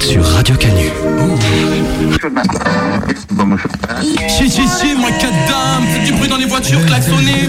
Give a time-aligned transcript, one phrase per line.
[0.00, 0.90] Sur Radio Canu.
[4.28, 7.48] Si, si, si, moi, quatre dames, du bruit dans les voitures, klaxonnez.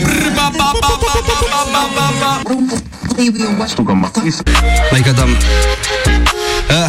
[4.92, 5.24] Mike Adam,
[6.72, 6.88] euh,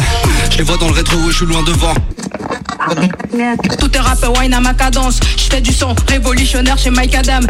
[0.51, 1.93] je les vois dans le rétro, où je suis loin devant.
[3.77, 5.19] Tout est rap, wine à ma cadence.
[5.37, 7.45] Je fais du son révolutionnaire chez Mike Adam.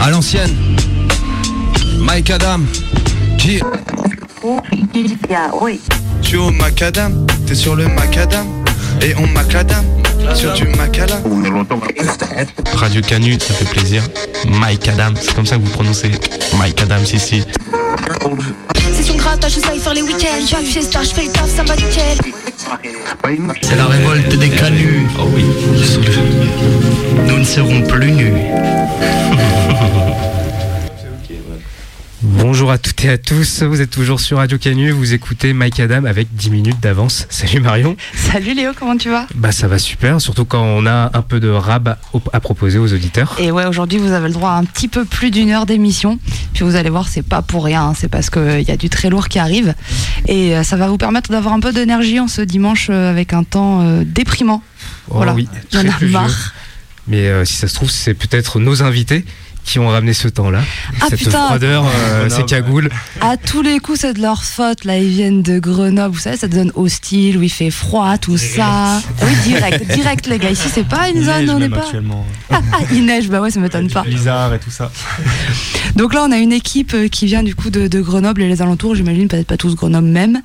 [0.00, 0.54] À l'ancienne,
[1.98, 2.60] Mike Adam,
[3.38, 3.60] qui.
[4.44, 8.46] Je suis au macadam, t'es sur le macadam
[9.00, 9.84] Et on macadam
[10.34, 11.20] sur du macala
[12.74, 14.02] Radio Canu, ça fait plaisir.
[14.48, 16.10] Mike Adam, c'est comme ça que vous prononcez
[16.58, 17.44] Mike Adam, si, si.
[18.94, 20.46] C'est son grattage, je sais faire les week-ends.
[20.46, 22.18] J'ai fiesta, je fais le taf, ça va nickel.
[23.62, 25.06] C'est la révolte des canuts.
[25.18, 25.44] Oh oui.
[27.28, 28.34] Nous ne serons plus nus.
[32.24, 35.80] Bonjour à toutes et à tous, vous êtes toujours sur Radio Canu, vous écoutez Mike
[35.80, 37.26] Adam avec 10 minutes d'avance.
[37.30, 37.96] Salut Marion.
[38.14, 39.26] Salut Léo, comment tu vas?
[39.34, 41.96] Bah ça va super, surtout quand on a un peu de rab
[42.32, 43.34] à, proposer aux auditeurs.
[43.40, 46.20] Et ouais, aujourd'hui vous avez le droit à un petit peu plus d'une heure d'émission.
[46.54, 48.88] Puis vous allez voir, c'est pas pour rien, hein, c'est parce qu'il y a du
[48.88, 49.74] très lourd qui arrive.
[50.28, 53.32] Et euh, ça va vous permettre d'avoir un peu d'énergie en ce dimanche euh, avec
[53.32, 54.62] un temps euh, déprimant.
[55.08, 56.12] Oh voilà, oui, il y en a pluvieux.
[56.12, 56.52] marre.
[57.08, 59.24] Mais euh, si ça se trouve, c'est peut-être nos invités
[59.64, 60.60] qui ont ramené ce temps-là.
[61.00, 61.46] Ah, Cette putain.
[61.46, 62.90] froideur, euh, ces cagoules.
[63.20, 64.84] À tous les coups, c'est de leur faute.
[64.84, 66.14] Là, ils viennent de Grenoble.
[66.14, 69.00] Vous savez, ça donne hostile, où il fait froid, tout ça.
[69.22, 70.50] Oui, direct, direct, les gars.
[70.50, 71.86] Ici, c'est pas une zone, on n'est pas.
[72.50, 74.02] Ah, ah, il neige, bah ouais, ça m'étonne pas.
[74.02, 74.90] Blizzard et tout ça.
[75.96, 78.48] Donc là, on a une équipe euh, qui vient du coup de, de Grenoble et
[78.48, 80.40] les alentours, j'imagine, peut-être pas tous Grenoble même,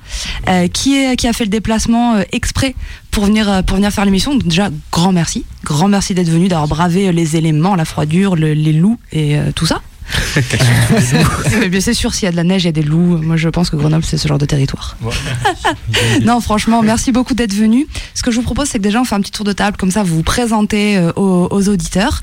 [0.48, 2.74] euh, qui, est, qui a fait le déplacement euh, exprès
[3.18, 4.36] pour venir, euh, pour venir faire l'émission.
[4.36, 5.44] Déjà, grand merci.
[5.64, 9.36] Grand merci d'être venu, d'avoir bravé euh, les éléments, la froidure, le- les loups et
[9.36, 9.80] euh, tout ça.
[11.60, 13.18] Mais bien c'est sûr, s'il y a de la neige, il y a des loups.
[13.18, 14.96] Moi, je pense que Grenoble, c'est ce genre de territoire.
[16.22, 17.86] non, franchement, merci beaucoup d'être venu.
[18.14, 19.76] Ce que je vous propose, c'est que déjà, on fait un petit tour de table,
[19.76, 22.22] comme ça, vous vous présentez euh, aux, aux auditeurs,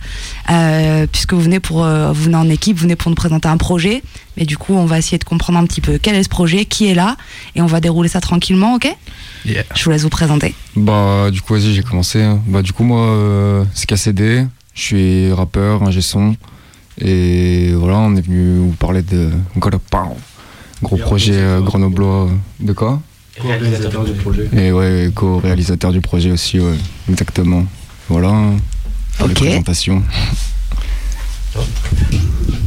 [0.49, 3.49] euh, puisque vous venez, pour, euh, vous venez en équipe, vous venez pour nous présenter
[3.49, 4.01] un projet.
[4.37, 6.65] Mais du coup, on va essayer de comprendre un petit peu quel est ce projet,
[6.65, 7.15] qui est là,
[7.55, 8.87] et on va dérouler ça tranquillement, ok
[9.45, 10.53] Je vous laisse vous présenter.
[10.75, 12.21] Bah du coup vas-y j'ai commencé.
[12.21, 12.41] hein.
[12.47, 16.35] Bah du coup moi euh, c'est KCD, je suis rappeur, ingé son
[16.99, 19.69] et voilà on est venu vous parler de Gros
[20.81, 22.29] gros projet euh, grenoblois
[22.59, 23.01] de quoi
[23.41, 24.49] Co-organisateur du projet.
[24.55, 26.75] Et ouais co-réalisateur du projet aussi ouais
[27.09, 27.65] exactement.
[28.09, 28.33] Voilà
[29.17, 29.39] pour Ok.
[29.39, 30.03] les présentations.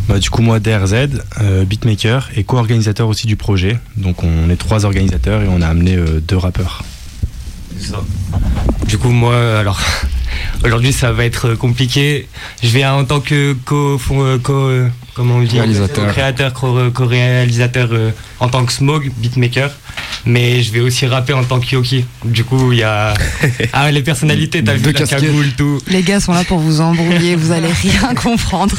[0.09, 0.95] Bah, du coup, moi, DRZ,
[1.43, 3.79] euh, beatmaker et co-organisateur aussi du projet.
[3.97, 6.83] Donc, on est trois organisateurs et on a amené euh, deux rappeurs.
[8.87, 9.81] Du coup, moi, alors,
[10.65, 12.27] aujourd'hui, ça va être compliqué.
[12.63, 16.09] Je vais en tant que co, fond- co- euh, comment on dit Réalisateur.
[16.13, 19.71] créateur, co- co-réalisateur euh, en tant que Smog, beatmaker.
[20.25, 22.05] Mais je vais aussi rapper en tant que Yoki.
[22.25, 23.15] Du coup, il y a
[23.73, 25.79] ah, les personnalités, t'as vu la cagoule, tout.
[25.87, 28.75] Les gars sont là pour vous embrouiller, vous allez rien comprendre.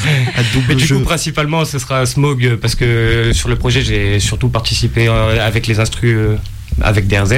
[0.68, 5.08] Mais du coup, principalement, ce sera Smog parce que sur le projet, j'ai surtout participé
[5.08, 6.16] euh, avec les instrus
[6.80, 7.32] avec DRZ.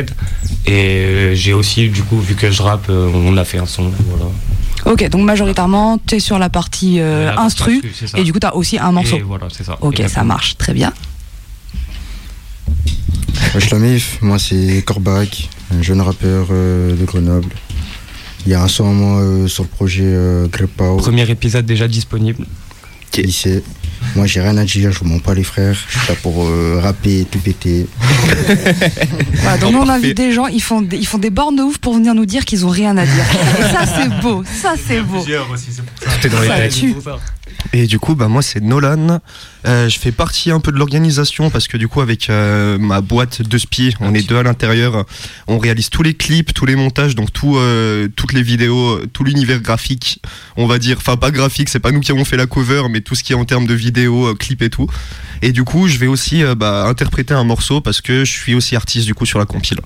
[0.67, 3.67] Et euh, j'ai aussi, du coup, vu que je rappe, euh, on a fait un
[3.67, 3.91] son.
[4.09, 4.27] Voilà.
[4.85, 7.83] Ok, donc majoritairement, tu es sur la partie euh, La partie instru,
[8.17, 9.17] et du coup, tu as aussi un morceau.
[9.17, 9.79] Et voilà, c'est ça.
[9.81, 10.93] Ok, ça marche, très bien.
[13.55, 17.51] Wesh la mif, moi c'est Corbac, un jeune rappeur euh, de Grenoble.
[18.47, 20.97] Il y a un son à moi euh, sur le projet euh, Grepao.
[20.97, 22.47] Premier épisode déjà disponible.
[23.17, 23.63] Lycée.
[24.17, 25.75] Moi j'ai rien à dire, je vous mens pas les frères.
[25.89, 27.87] Je suis là pour euh, rapper et tout péter.
[29.43, 31.63] Voilà, donc nous, on invite des gens, ils font des, ils font des bornes de
[31.63, 33.25] ouf pour venir nous dire qu'ils ont rien à dire.
[33.59, 35.25] Et ça, c'est beau, ça, c'est beau.
[36.01, 36.95] Tout est dans les Ça tue.
[37.73, 39.21] Et du coup, bah, moi, c'est Nolan.
[39.67, 43.01] Euh, je fais partie un peu de l'organisation parce que du coup, avec euh, ma
[43.01, 45.05] boîte de spi, on est deux à l'intérieur.
[45.47, 49.61] On réalise tous les clips, tous les montages, donc euh, toutes les vidéos, tout l'univers
[49.61, 50.21] graphique,
[50.57, 50.97] on va dire.
[50.99, 53.33] Enfin, pas graphique, c'est pas nous qui avons fait la cover, mais tout ce qui
[53.33, 54.89] est en termes de vidéos, clips et tout.
[55.43, 58.77] Et du coup, je vais aussi bah, interpréter un morceau parce que je suis aussi
[58.77, 59.81] artiste du coup sur la compile.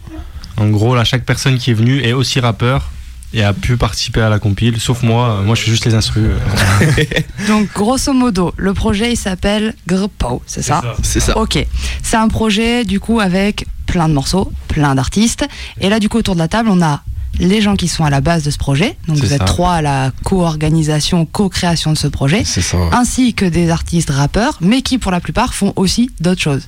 [0.57, 2.91] En gros, là, chaque personne qui est venue est aussi rappeur
[3.35, 5.43] et a pu participer à la compile, sauf moi.
[5.45, 6.25] Moi, je suis juste les instrus.
[6.31, 7.05] euh.
[7.49, 11.37] Donc, grosso modo, le projet, il s'appelle Grepao, c'est ça C'est ça.
[11.37, 11.59] Ok.
[12.03, 15.47] C'est un projet, du coup, avec plein de morceaux, plein d'artistes.
[15.81, 17.03] Et là, du coup, autour de la table, on a
[17.39, 18.97] les gens qui sont à la base de ce projet.
[19.09, 22.45] Donc, vous êtes trois à la co-organisation, co-création de ce projet.
[22.93, 26.63] Ainsi que des artistes rappeurs, mais qui, pour la plupart, font aussi d'autres choses.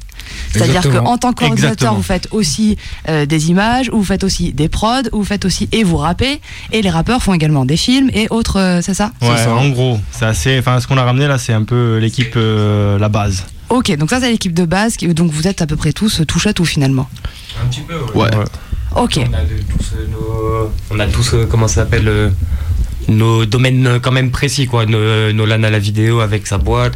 [0.52, 2.76] C'est-à-dire qu'en tant qu'organisateur, vous faites aussi
[3.08, 5.96] euh, des images, ou vous faites aussi des prods, ou vous faites aussi et vous
[5.96, 6.40] rappez.
[6.72, 9.12] Et les rappeurs font également des films et autres, euh, c'est ça?
[9.22, 10.58] Ouais, en gros, c'est assez.
[10.58, 13.44] Enfin, ce qu'on a ramené là, c'est un peu l'équipe, euh, la base.
[13.70, 16.46] Ok, donc ça c'est l'équipe de base, donc vous êtes à peu près tous touche
[16.46, 17.08] à tout finalement.
[17.62, 18.30] Un petit peu, Ouais.
[18.96, 19.18] Ok.
[19.18, 22.30] On a de- tous, euh, nos, on a tous, euh, comment ça s'appelle, euh,
[23.08, 24.86] nos domaines euh, quand même précis, quoi.
[24.86, 26.94] No- Nolan à la vidéo avec sa boîte,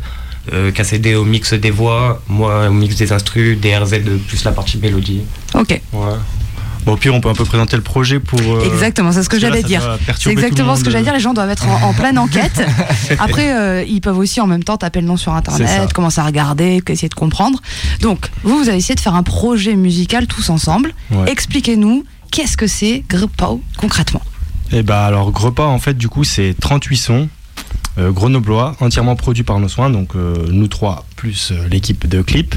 [0.53, 4.53] euh, KCD au mix des voix, moi au mix des instrus, DRZ euh, plus la
[4.53, 5.23] partie mélodie.
[5.55, 5.81] Ok.
[5.93, 6.01] Ouais.
[6.85, 8.41] Bon, au pire, on peut un peu présenter le projet pour.
[8.41, 9.99] euh, Exactement, c'est ce que j'allais dire.
[10.19, 11.13] C'est exactement ce que j'allais dire.
[11.15, 12.61] Les gens doivent être en, en pleine enquête.
[13.19, 16.25] Après, euh, ils peuvent aussi en même temps taper le nom sur internet, commencer à
[16.25, 17.61] regarder, essayer de comprendre.
[18.01, 20.93] Donc, vous, vous avez essayé de faire un projet musical tous ensemble.
[21.11, 21.31] Ouais.
[21.31, 24.23] Expliquez-nous, qu'est-ce que c'est Grepau concrètement?
[24.73, 27.27] Et bah alors Grepas en fait du coup c'est 38 sons euh,
[27.99, 32.55] grenoblois entièrement produits par nos soins donc euh, nous trois plus euh, l'équipe de clip.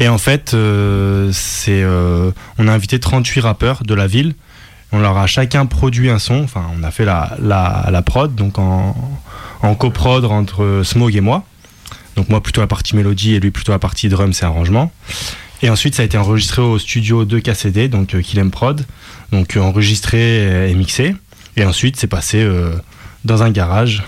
[0.00, 4.34] Et en fait euh, c'est euh, on a invité 38 rappeurs de la ville.
[4.92, 6.42] On leur a chacun produit un son.
[6.42, 8.94] Enfin on a fait la, la, la prod donc en,
[9.62, 11.44] en coprod entre Smog et moi.
[12.16, 14.92] Donc moi plutôt la partie mélodie et lui plutôt la partie drums et arrangement.
[15.62, 18.84] Et ensuite ça a été enregistré au studio de KCD donc euh, Kilem Prod.
[19.32, 21.14] Donc euh, enregistré et mixé.
[21.56, 22.74] Et ensuite c'est passé euh,
[23.24, 24.02] dans un garage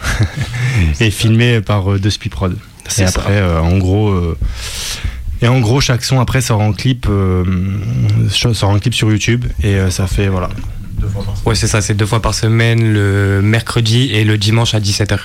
[1.00, 2.56] et filmé par euh, De Spi Prod
[2.98, 4.36] et après euh, en gros euh,
[5.42, 7.44] et en gros chaque son après sort en clip euh,
[8.30, 10.50] sort en clip sur YouTube et euh, ça fait voilà
[11.44, 15.19] Ouais, c'est ça, c'est deux fois par semaine, le mercredi et le dimanche à 17h.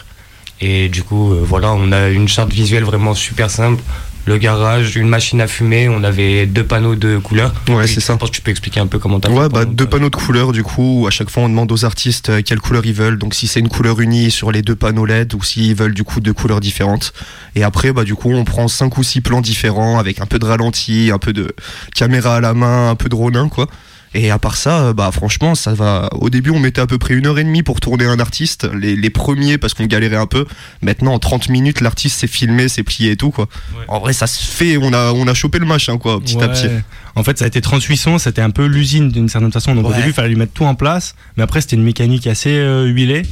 [0.59, 3.81] Et du coup, euh, voilà, on a une charte visuelle vraiment super simple.
[4.25, 7.53] Le garage, une machine à fumer, on avait deux panneaux de couleurs.
[7.69, 8.17] Ouais, c'est je ça.
[8.17, 10.09] pense que tu peux expliquer un peu comment t'as Ouais, fait bah, pendant- deux panneaux
[10.11, 11.01] de couleurs du coup.
[11.01, 13.17] où À chaque fois, on demande aux artistes euh, quelle couleur ils veulent.
[13.17, 16.03] Donc, si c'est une couleur unie sur les deux panneaux LED ou s'ils veulent du
[16.03, 17.13] coup deux couleurs différentes.
[17.55, 20.37] Et après, bah, du coup, on prend cinq ou six plans différents avec un peu
[20.37, 21.53] de ralenti, un peu de
[21.95, 23.67] caméra à la main, un peu de ronin, quoi.
[24.13, 26.09] Et à part ça, euh, bah franchement, ça va.
[26.13, 28.67] Au début, on mettait à peu près une heure et demie pour tourner un artiste.
[28.73, 30.45] Les, les premiers parce qu'on galérait un peu.
[30.81, 33.47] Maintenant, en 30 minutes, l'artiste s'est filmé, s'est plié et tout quoi.
[33.87, 34.77] En vrai, ça se fait.
[34.77, 36.67] On a, on a chopé le machin quoi, petit à petit.
[37.15, 39.75] En fait, ça a été 38 sons, c'était un peu l'usine d'une certaine façon.
[39.75, 42.27] Donc au début, il fallait lui mettre tout en place, mais après, c'était une mécanique
[42.27, 43.23] assez euh, huilée.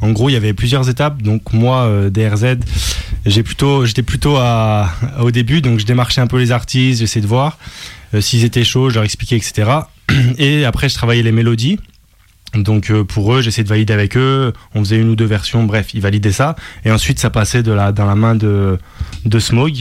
[0.00, 1.22] En gros, il y avait plusieurs étapes.
[1.22, 2.58] Donc moi, euh, DRZ,
[3.26, 4.90] j'ai plutôt, j'étais plutôt à,
[5.20, 7.58] au début, donc je démarchais un peu les artistes, j'essayais de voir
[8.14, 9.70] euh, s'ils étaient chauds, je leur expliquais, etc.
[10.38, 11.78] Et après, je travaillais les mélodies.
[12.54, 14.52] Donc euh, pour eux, j'essayais de valider avec eux.
[14.74, 16.56] On faisait une ou deux versions, bref, ils validaient ça.
[16.84, 18.78] Et ensuite, ça passait de la, dans la main de,
[19.38, 19.74] Smog.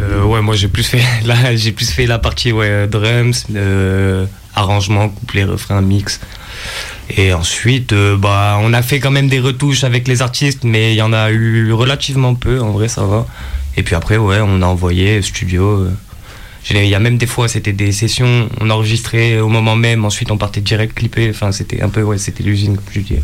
[0.00, 4.26] Euh, ouais, moi j'ai plus fait là, j'ai plus fait la partie ouais, drums, euh,
[4.54, 6.20] arrangement, couplet, refrain, mix.
[7.16, 10.92] Et ensuite, euh, bah, on a fait quand même des retouches avec les artistes, mais
[10.92, 12.60] il y en a eu relativement peu.
[12.60, 13.26] En vrai, ça va.
[13.76, 15.88] Et puis après, ouais, on a envoyé studio.
[16.68, 20.04] Il y a même des fois, c'était des sessions, on enregistrait au moment même.
[20.04, 21.30] Ensuite, on partait direct clipper.
[21.30, 23.16] Enfin, c'était un peu, ouais, c'était l'usine, comme je dis.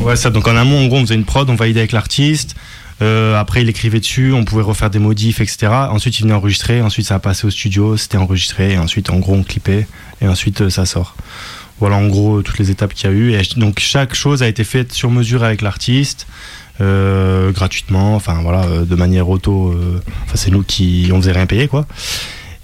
[0.00, 0.30] Ouais, ça.
[0.30, 2.56] Donc en amont, en gros, on faisait une prod, on validait avec l'artiste.
[3.00, 5.68] Euh, après, il écrivait dessus, on pouvait refaire des modifs, etc.
[5.90, 6.80] Ensuite, il venait enregistrer.
[6.82, 8.72] Ensuite, ça a passé au studio, c'était enregistré.
[8.72, 9.86] Et ensuite, en gros, on clippait.
[10.20, 11.14] Et ensuite, euh, ça sort.
[11.80, 13.32] Voilà, en gros, toutes les étapes qu'il y a eu.
[13.34, 16.26] Et donc, chaque chose a été faite sur mesure avec l'artiste.
[16.80, 19.74] euh, gratuitement, enfin voilà, de manière auto.
[20.24, 21.86] Enfin, c'est nous qui, on faisait rien payer quoi.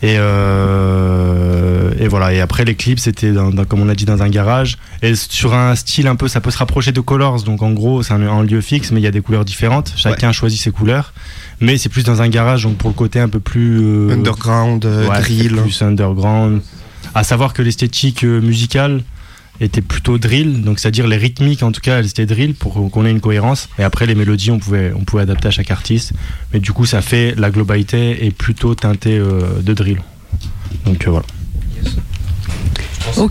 [0.04, 2.32] Et, euh, et voilà.
[2.32, 5.14] Et après les clips, c'était dans- dans- comme on a dit dans un garage et
[5.14, 7.42] sur un style un peu, ça peut se rapprocher de Colors.
[7.42, 9.92] Donc en gros, c'est un, un lieu fixe, mais il y a des couleurs différentes.
[9.96, 11.12] Chacun choisit ses couleurs,
[11.60, 14.84] mais c'est plus dans un garage, donc pour le côté un peu plus euh, Underground,
[14.84, 15.56] euh, ouais, drill.
[15.56, 16.60] Plus underground.
[17.14, 19.02] À savoir que l'esthétique musicale
[19.60, 23.06] était plutôt drill, donc c'est-à-dire les rythmiques en tout cas elles étaient drill pour qu'on
[23.06, 23.68] ait une cohérence.
[23.78, 26.12] Et après les mélodies on pouvait on pouvait adapter à chaque artiste,
[26.52, 29.98] mais du coup ça fait la globalité est plutôt teintée euh, de drill.
[30.84, 31.26] Donc euh, voilà.
[33.16, 33.30] Ok.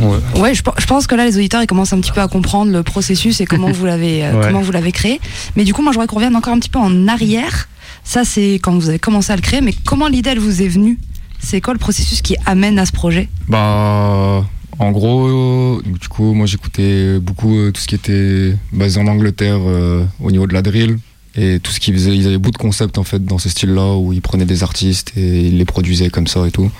[0.00, 0.40] Ouais.
[0.40, 2.28] Ouais, je, pe- je pense que là, les auditeurs, ils commencent un petit peu à
[2.28, 4.46] comprendre le processus et comment vous l'avez, euh, Ouais.
[4.46, 5.20] comment vous l'avez créé.
[5.56, 7.68] Mais du coup, moi, je voudrais qu'on revienne encore un petit peu en arrière.
[8.04, 9.60] Ça, c'est quand vous avez commencé à le créer.
[9.62, 10.98] Mais comment l'idée, elle vous est venue?
[11.38, 13.28] C'est quoi le processus qui amène à ce projet?
[13.48, 14.44] Bah,
[14.80, 19.58] en gros, du coup, moi j'écoutais beaucoup euh, tout ce qui était basé en Angleterre
[19.60, 20.98] euh, au niveau de la drill.
[21.36, 23.94] Et tout ce qu'ils faisaient, ils avaient beaucoup de concepts en fait dans ce style-là
[23.96, 26.70] où ils prenaient des artistes et ils les produisaient comme ça et tout.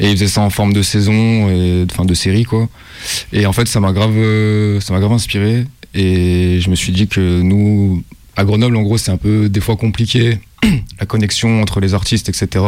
[0.00, 2.68] Et ils faisaient ça en forme de saison et enfin de série quoi.
[3.32, 5.64] Et en fait, ça m'a grave, euh, ça m'a grave inspiré.
[5.94, 8.02] Et je me suis dit que nous,
[8.34, 10.40] à Grenoble, en gros, c'est un peu des fois compliqué
[10.98, 12.64] la connexion entre les artistes, etc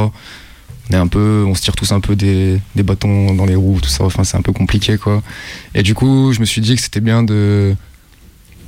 [0.93, 4.05] on se tire tous un peu des, des bâtons dans les roues tout ça.
[4.05, 5.23] Enfin c'est un peu compliqué quoi.
[5.75, 7.75] Et du coup je me suis dit que c'était bien de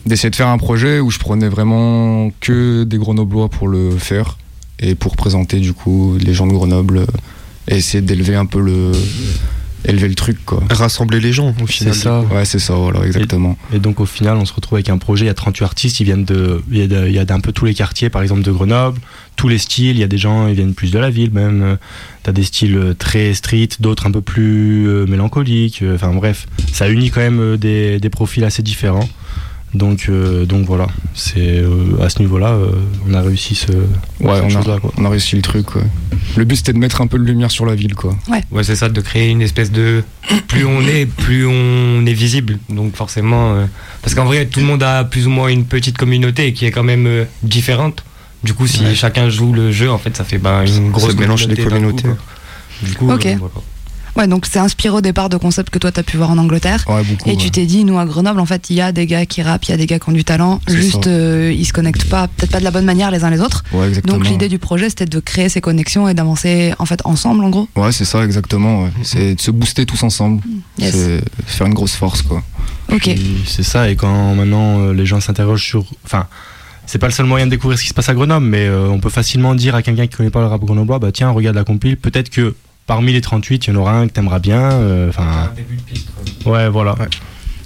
[0.06, 4.36] d'essayer de faire un projet où je prenais vraiment que des grenoblois pour le faire
[4.80, 7.06] et pour présenter du coup les gens de Grenoble euh,
[7.68, 8.92] et essayer d'élever un peu le
[9.84, 10.62] élever le truc quoi.
[10.70, 11.94] Rassembler les gens au final.
[11.94, 12.20] C'est ça.
[12.20, 13.56] Ouais, c'est ça, voilà, exactement.
[13.72, 15.24] Et donc au final, on se retrouve avec un projet.
[15.24, 17.74] Il y a 38 artistes, ils viennent de, il y a d'un peu tous les
[17.74, 19.00] quartiers, par exemple de Grenoble,
[19.36, 19.96] tous les styles.
[19.96, 21.62] Il y a des gens, ils viennent plus de la ville même.
[21.62, 21.76] Euh,
[22.22, 25.82] T'as des styles euh, très street, d'autres un peu plus euh, mélancoliques.
[25.92, 29.08] Enfin bref, ça unit quand même des, des profils assez différents.
[29.74, 32.72] Donc, euh, donc voilà, c'est euh, à ce niveau-là, euh,
[33.08, 34.92] on a réussi ce, Ouais, on a, quoi.
[34.98, 35.74] on a réussi le truc.
[35.76, 35.82] ouais.
[36.36, 38.14] Le but c'était de mettre un peu de lumière sur la ville quoi.
[38.28, 40.04] Ouais, c'est ça, de créer une espèce de.
[40.48, 42.58] Plus on est, plus on est visible.
[42.68, 43.54] Donc forcément.
[43.54, 43.64] euh,
[44.02, 46.70] Parce qu'en vrai, tout le monde a plus ou moins une petite communauté qui est
[46.70, 48.04] quand même euh, différente.
[48.44, 51.46] Du coup, si chacun joue le jeu, en fait, ça fait ben, une grosse mélange
[51.46, 52.02] des coup, communautés.
[52.02, 52.16] quoi.
[52.82, 53.24] Du coup, Ok.
[53.24, 53.54] euh, voilà.
[54.16, 56.84] Ouais, donc c'est inspiré au départ de concepts que toi t'as pu voir en Angleterre.
[56.88, 57.30] Ouais, beaucoup.
[57.30, 59.42] Et tu t'es dit, nous à Grenoble, en fait, il y a des gars qui
[59.42, 60.60] rappent, il y a des gars qui ont du talent.
[60.68, 63.40] Juste, euh, ils se connectent pas, peut-être pas de la bonne manière les uns les
[63.40, 63.64] autres.
[63.72, 64.18] Ouais, exactement.
[64.18, 67.50] Donc l'idée du projet, c'était de créer ces connexions et d'avancer en fait ensemble, en
[67.50, 67.68] gros.
[67.76, 68.84] Ouais, c'est ça, exactement.
[68.84, 68.90] ouais.
[69.02, 70.42] C'est de se booster tous ensemble.
[70.78, 70.94] Yes.
[70.94, 72.42] C'est faire une grosse force, quoi.
[72.92, 73.02] Ok.
[73.02, 75.84] Puis, C'est ça, et quand maintenant euh, les gens s'interrogent sur.
[76.04, 76.26] Enfin,
[76.86, 78.88] c'est pas le seul moyen de découvrir ce qui se passe à Grenoble, mais euh,
[78.88, 81.56] on peut facilement dire à quelqu'un qui connaît pas le rap grenoblois bah tiens, regarde
[81.56, 82.54] la compile, peut-être que
[82.86, 84.60] parmi les 38, il y en aura un que t'aimeras bien.
[84.72, 85.50] euh, Enfin,
[86.46, 86.94] ouais, voilà.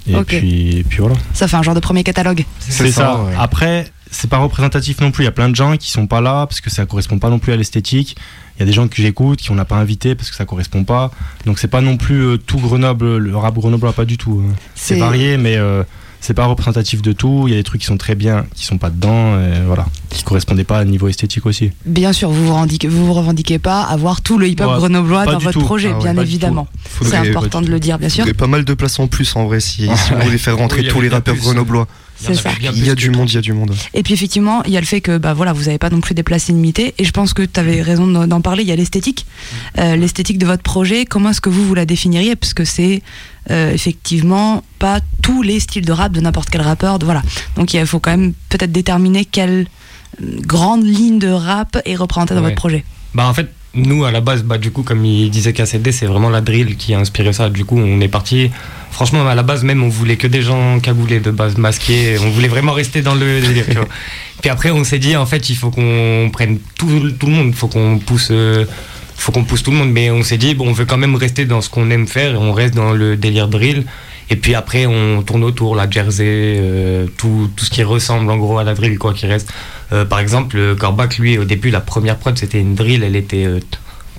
[0.09, 1.15] Et, puis, et puis voilà.
[1.33, 2.45] Ça fait un genre de premier catalogue.
[2.59, 3.21] C'est ça.
[3.23, 3.33] ouais.
[3.37, 5.23] Après, c'est pas représentatif non plus.
[5.23, 7.29] Il y a plein de gens qui sont pas là parce que ça correspond pas
[7.29, 8.15] non plus à l'esthétique.
[8.55, 10.45] Il y a des gens que j'écoute qui on n'a pas invité parce que ça
[10.45, 11.11] correspond pas.
[11.45, 14.41] Donc c'est pas non plus euh, tout Grenoble, le rap grenoblois, pas du tout.
[14.49, 14.53] hein.
[14.75, 15.83] C'est C'est- varié, mais euh,
[16.21, 17.45] c'est pas représentatif de tout.
[17.47, 19.85] Il y a des trucs qui sont très bien, qui sont pas dedans, et voilà,
[20.09, 21.71] qui correspondaient pas au niveau esthétique aussi.
[21.85, 25.25] Bien sûr, vous vous, revendiquez, vous vous revendiquez pas avoir tout le hip-hop Ouais, grenoblois
[25.25, 25.65] dans votre tout.
[25.65, 26.67] projet, Ah ouais, bien évidemment.
[27.01, 28.23] C'est important de le dire, bien Il y sûr.
[28.23, 30.81] aurait pas mal de places en plus en vrai si, si vous voulez faire rentrer
[30.81, 31.43] Oui, tous les rappeurs plus.
[31.43, 31.87] grenoblois.
[32.19, 32.49] C'est ça.
[32.59, 33.75] Il y a du monde, il y a du monde.
[33.93, 36.01] Et puis effectivement, il y a le fait que bah voilà, vous n'avez pas non
[36.01, 36.95] plus des places illimitées.
[36.97, 38.63] Et je pense que tu avais raison d'en d'en parler.
[38.63, 39.27] Il y a l'esthétique,
[39.77, 41.05] Euh, l'esthétique de votre projet.
[41.05, 42.35] Comment est-ce que vous vous la définiriez?
[42.35, 43.03] Parce que c'est
[43.51, 46.99] euh, effectivement pas tous les styles de rap de n'importe quel rappeur.
[46.99, 47.21] de- voilà.
[47.55, 49.67] Donc il faut quand même peut-être déterminer quelle
[50.21, 52.47] euh, grande ligne de rap est représentée dans Ouais.
[52.49, 52.83] votre projet.
[53.13, 56.05] Bah en fait, nous à la base, bah du coup, comme il disait KCD, c'est
[56.07, 57.49] vraiment la drill qui a inspiré ça.
[57.49, 58.49] Du coup, on est parti.
[58.91, 62.17] Franchement, à la base même, on voulait que des gens cagoulés de base, masqués.
[62.19, 63.65] On voulait vraiment rester dans le délire.
[63.67, 63.87] tu vois.
[64.41, 67.47] Puis après, on s'est dit, en fait, il faut qu'on prenne tout, tout le monde.
[67.49, 68.29] Il faut qu'on pousse.
[68.31, 68.65] euh,
[69.17, 71.15] faut qu'on pousse tout le monde, mais on s'est dit, bon, on veut quand même
[71.15, 73.85] rester dans ce qu'on aime faire et on reste dans le délire drill.
[74.29, 76.25] Et puis après, on tourne autour, la jersey,
[76.59, 79.51] euh, tout, tout ce qui ressemble en gros à la drill, quoi, qui reste.
[79.91, 83.45] Euh, par exemple, Corbac, lui, au début, la première prod, c'était une drill, elle était
[83.45, 83.59] euh,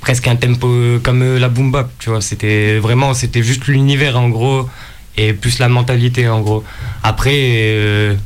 [0.01, 0.69] presque un tempo
[1.03, 2.23] comme la boom bap, tu vois.
[2.23, 4.69] C'était vraiment, c'était juste l'univers, en gros,
[5.17, 6.65] et plus la mentalité, en gros.
[7.03, 8.17] Après,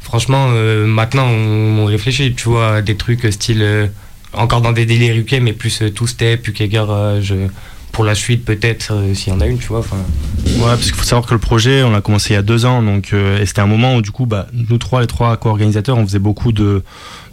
[0.00, 0.48] franchement,
[0.86, 3.90] maintenant, on, on réfléchit, tu vois, à des trucs style.
[4.34, 7.32] Encore dans des délires UK, mais plus euh, two-step, UK garage.
[7.32, 7.48] euh,
[7.92, 9.80] pour la suite, peut-être, euh, s'il y en a une, tu vois.
[9.80, 12.64] Ouais, parce qu'il faut savoir que le projet, on l'a commencé il y a deux
[12.64, 15.98] ans, donc et c'était un moment où du coup, bah, nous trois, les trois co-organisateurs,
[15.98, 16.82] on faisait beaucoup de,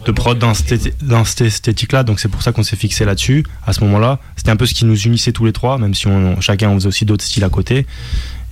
[0.04, 3.46] de prod dans cette, dans cette esthétique-là, donc c'est pour ça qu'on s'est fixé là-dessus.
[3.66, 6.06] À ce moment-là, c'était un peu ce qui nous unissait tous les trois, même si
[6.40, 7.86] chacun on faisait aussi d'autres styles à côté.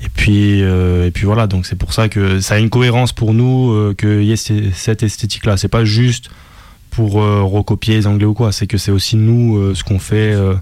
[0.03, 3.35] Et puis, et puis voilà, donc c'est pour ça que ça a une cohérence pour
[3.35, 5.59] nous qu'il y ait cette esthétique-là.
[5.59, 6.31] C'est pas juste
[6.91, 9.99] pour euh, recopier les Anglais ou quoi, c'est que c'est aussi nous euh, ce qu'on
[9.99, 10.33] fait.
[10.33, 10.55] euh,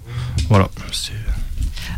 [0.49, 0.69] voilà.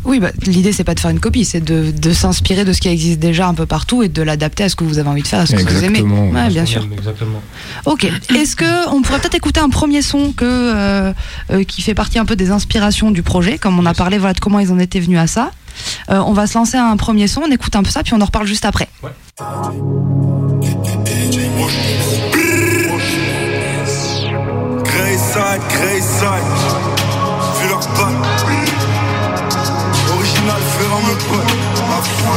[0.06, 2.80] Oui, bah, l'idée c'est pas de faire une copie, c'est de, de s'inspirer de ce
[2.80, 5.24] qui existe déjà un peu partout et de l'adapter à ce que vous avez envie
[5.24, 6.00] de faire, à ce que vous aimez.
[6.00, 6.30] Exactement.
[6.30, 6.88] Ouais, bien sûr.
[6.98, 7.42] Exactement.
[7.86, 8.10] Ok.
[8.34, 11.12] Est-ce que on pourrait peut-être écouter un premier son que euh,
[11.52, 14.34] euh, qui fait partie un peu des inspirations du projet, comme on a parlé voilà
[14.34, 15.52] de comment ils en étaient venus à ça.
[16.10, 18.22] Euh, on va se lancer un premier son, on écoute un peu ça, puis on
[18.22, 18.88] en reparle juste après.
[25.30, 26.50] Greyside, Greyside,
[27.62, 28.16] vu leur bac.
[30.18, 31.54] Original, frère me pote.
[31.88, 32.34] Ma foi,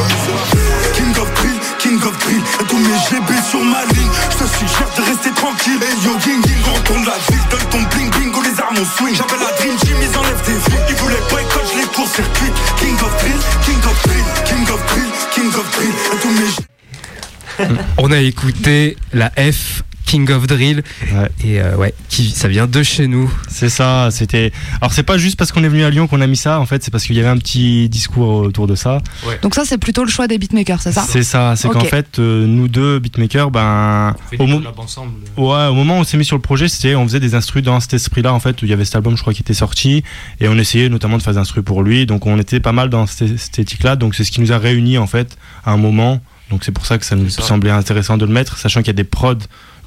[0.92, 2.42] King of Drill, King of Drill.
[2.60, 4.10] Et tous mes GB sur ma ligne.
[4.30, 5.80] Je te suggère de rester tranquille.
[5.80, 6.52] Et yo, King, King,
[6.90, 7.46] on la ville.
[7.50, 9.14] Donne ton bling, bingo, les armes au swing.
[9.16, 10.82] J'appelle la Dream Team, ils enlèvent des vies.
[10.90, 12.52] Ils voulaient boycott, je les court-circuit.
[12.76, 15.94] King of Drill, King of Drill, King of Drill, King of Drill.
[16.12, 19.81] Et tous mes On a écouté la F
[20.12, 20.82] King of Drill
[21.42, 23.32] et euh, ouais, qui, ça vient de chez nous.
[23.48, 24.52] C'est ça, c'était.
[24.82, 26.66] Alors c'est pas juste parce qu'on est venu à Lyon qu'on a mis ça, en
[26.66, 28.98] fait, c'est parce qu'il y avait un petit discours autour de ça.
[29.40, 31.06] Donc ça c'est plutôt le choix des beatmakers, c'est ça?
[31.08, 35.12] C'est ça, c'est qu'en fait, euh, nous deux beatmakers, ben, au, mo- ensemble.
[35.38, 37.62] ouais, au moment où on s'est mis sur le projet, c'était, on faisait des instrus
[37.62, 39.54] dans cet esprit-là, en fait, où il y avait cet album, je crois, qui était
[39.54, 40.04] sorti,
[40.40, 42.90] et on essayait notamment de faire des instrus pour lui, donc on était pas mal
[42.90, 46.20] dans cette esthétique-là, donc c'est ce qui nous a réunis, en fait, à un moment.
[46.50, 47.40] Donc c'est pour ça que ça nous ça.
[47.40, 49.36] semblait intéressant de le mettre, sachant qu'il y a des prods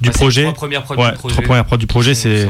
[0.00, 0.42] du Bah, les projet.
[0.42, 2.48] trois premières prods ouais, du projet trois premières prods du projet, c'est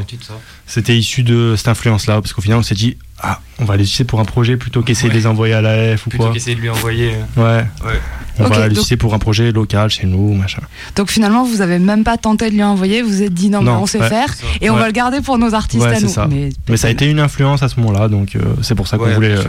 [0.66, 3.84] c'était issu de cette influence-là, parce qu'au final, on s'est dit, ah, on va les
[3.84, 6.32] utiliser pour un projet plutôt qu'essayer de les envoyer à la F ou Plutôt quoi.
[6.32, 7.12] qu'essayer de lui envoyer.
[7.36, 7.64] Ouais.
[7.84, 8.00] Ouais.
[8.38, 10.60] On va donc- l'utiliser pour un projet local chez nous, machin.
[10.96, 13.60] Donc finalement, vous avez même pas tenté de lui envoyer, vous vous êtes dit non,
[13.62, 14.08] mais Non, on sait ouais.
[14.08, 14.80] faire et on Ouais.
[14.80, 16.08] va le garder pour nos artistes Ouais, à nous.
[16.08, 16.26] ça.
[16.28, 18.98] Mais, Mais ça a été une influence à ce moment-là, donc euh, c'est pour ça
[18.98, 19.44] qu'on Ouais, voulait euh.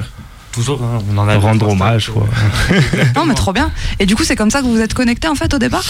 [0.54, 2.25] Toujours, hein, on en a rendre hommage, quoi.
[3.16, 3.70] non, mais trop bien.
[4.00, 5.84] Et du coup, c'est comme ça que vous vous êtes connecté en fait au départ?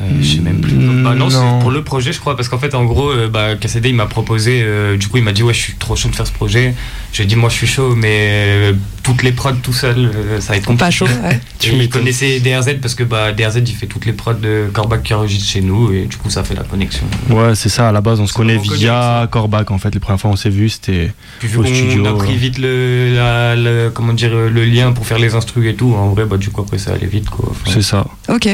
[0.00, 0.72] Euh, je sais même plus.
[0.74, 1.30] Mm, Bah non, non.
[1.30, 3.94] c'est pour le projet, je crois, parce qu'en fait, en gros, euh, bah, KCD, il
[3.94, 6.26] m'a proposé, euh, du coup, il m'a dit, ouais, je suis trop chaud de faire
[6.26, 6.74] ce projet.
[7.12, 8.72] J'ai dit, moi, je suis chaud, mais euh,
[9.04, 10.84] toutes les prods tout seul, euh, ça va être compliqué.
[10.86, 11.38] Pas chaud, ouais.
[11.64, 15.04] Et il connaissait DRZ parce que bah, DRZ, il fait toutes les prods de Corbac
[15.04, 17.06] qui enregistre chez nous, et du coup, ça fait la connexion.
[17.30, 19.94] Ouais, c'est ça, à la base, on se connaît via Corbac, en fait.
[19.94, 21.12] Les premières fois, on s'est vu, c'était
[21.56, 22.04] au studio.
[22.06, 25.74] a pris vite le, la- le- comment dire, le lien pour faire les instrus et
[25.76, 27.48] tout, en vrai, bah, du coup, après, ça allait vite, quoi.
[27.52, 28.04] Enfin, C'est ça.
[28.28, 28.48] Ok.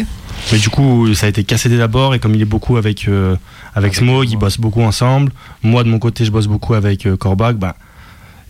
[0.52, 3.36] Mais du coup, ça a été KCD d'abord, et comme il est beaucoup avec, euh,
[3.74, 5.32] avec Smog, ils bossent beaucoup ensemble.
[5.62, 7.76] Moi, de mon côté, je bosse beaucoup avec euh, Corbac, bah,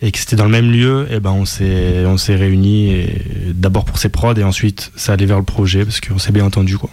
[0.03, 3.07] et que c'était dans le même lieu, et ben on s'est on s'est réunis,
[3.55, 6.45] d'abord pour ses prods, et ensuite, ça allait vers le projet, parce qu'on s'est bien
[6.45, 6.91] entendu, quoi.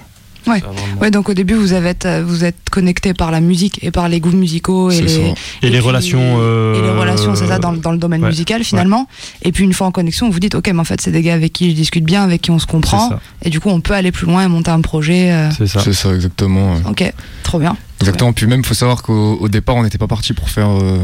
[0.48, 0.64] Ouais.
[1.02, 4.08] ouais, donc au début, vous avez euh, vous êtes connecté par la musique et par
[4.10, 5.34] les goûts musicaux et les.
[5.62, 8.30] Et les relations, euh, et les relations, c'est ça, dans, le- dans le domaine ouais,
[8.30, 9.08] musical finalement.
[9.42, 11.22] Et puis une fois en connexion, vous vous dites, ok, mais en fait, c'est des
[11.22, 13.10] gars avec qui je discute bien, avec qui on se comprend,
[13.44, 15.32] et du coup, on peut aller plus loin et monter un projet.
[15.32, 15.80] euh, C'est ça.
[15.82, 16.74] C'est ça, exactement.
[16.76, 16.82] ouais.
[16.90, 17.14] Ok,
[17.44, 17.76] trop bien.
[18.00, 18.32] Exactement.
[18.34, 21.00] Puis même, faut savoir qu'au au départ, on n'était pas parti pour faire euh,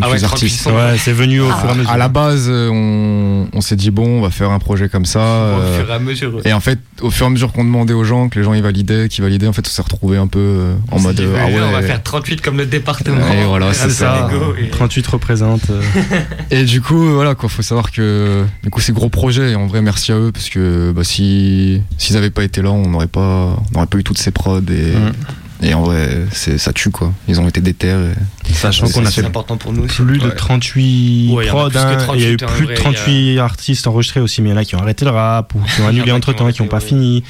[0.00, 0.66] 38 Ah ouais, 38 artistes.
[0.66, 1.90] Ouais, c'est venu au À- fur et à mesure.
[1.90, 5.04] À la base, euh, on, on s'est dit bon, on va faire un projet comme
[5.04, 5.20] ça.
[5.20, 6.40] Au euh, fur et à mesure.
[6.44, 8.54] Et en fait, au fur et à mesure qu'on demandait aux gens, que les gens
[8.54, 11.22] ils validaient, qu'ils validaient, en fait, on s'est retrouvé un peu euh, en mode dit,
[11.24, 11.60] euh, ah ouais.
[11.60, 13.16] On va faire 38 comme le département.
[13.32, 14.28] Et voilà, c'est ça.
[14.32, 15.70] Lego, et- 38 représente.
[15.70, 15.80] euh,
[16.50, 19.52] Et du coup, voilà, quoi, faut savoir que du coup, c'est gros projet.
[19.52, 22.70] Et en vrai, merci à eux parce que bah, si s'ils avaient pas été là,
[22.70, 24.96] on n'aurait pas, on pas eu toutes ces prods et.
[24.96, 25.12] Mm.
[25.62, 27.12] Et en vrai, ça tue quoi.
[27.28, 27.88] Ils ont été déter.
[28.48, 28.52] Et...
[28.52, 30.02] Sachant qu'on a fait important pour nous aussi.
[30.02, 30.34] plus de Ouais.
[30.34, 32.66] 38 Ouais, il y en a prods, hein, il y a eu 38, en plus
[32.66, 35.10] de vrai, 38 artistes enregistrés aussi, mais il y en a qui ont arrêté le
[35.10, 37.22] rap ou qui ont annulé entre qui temps, qui n'ont pas fini.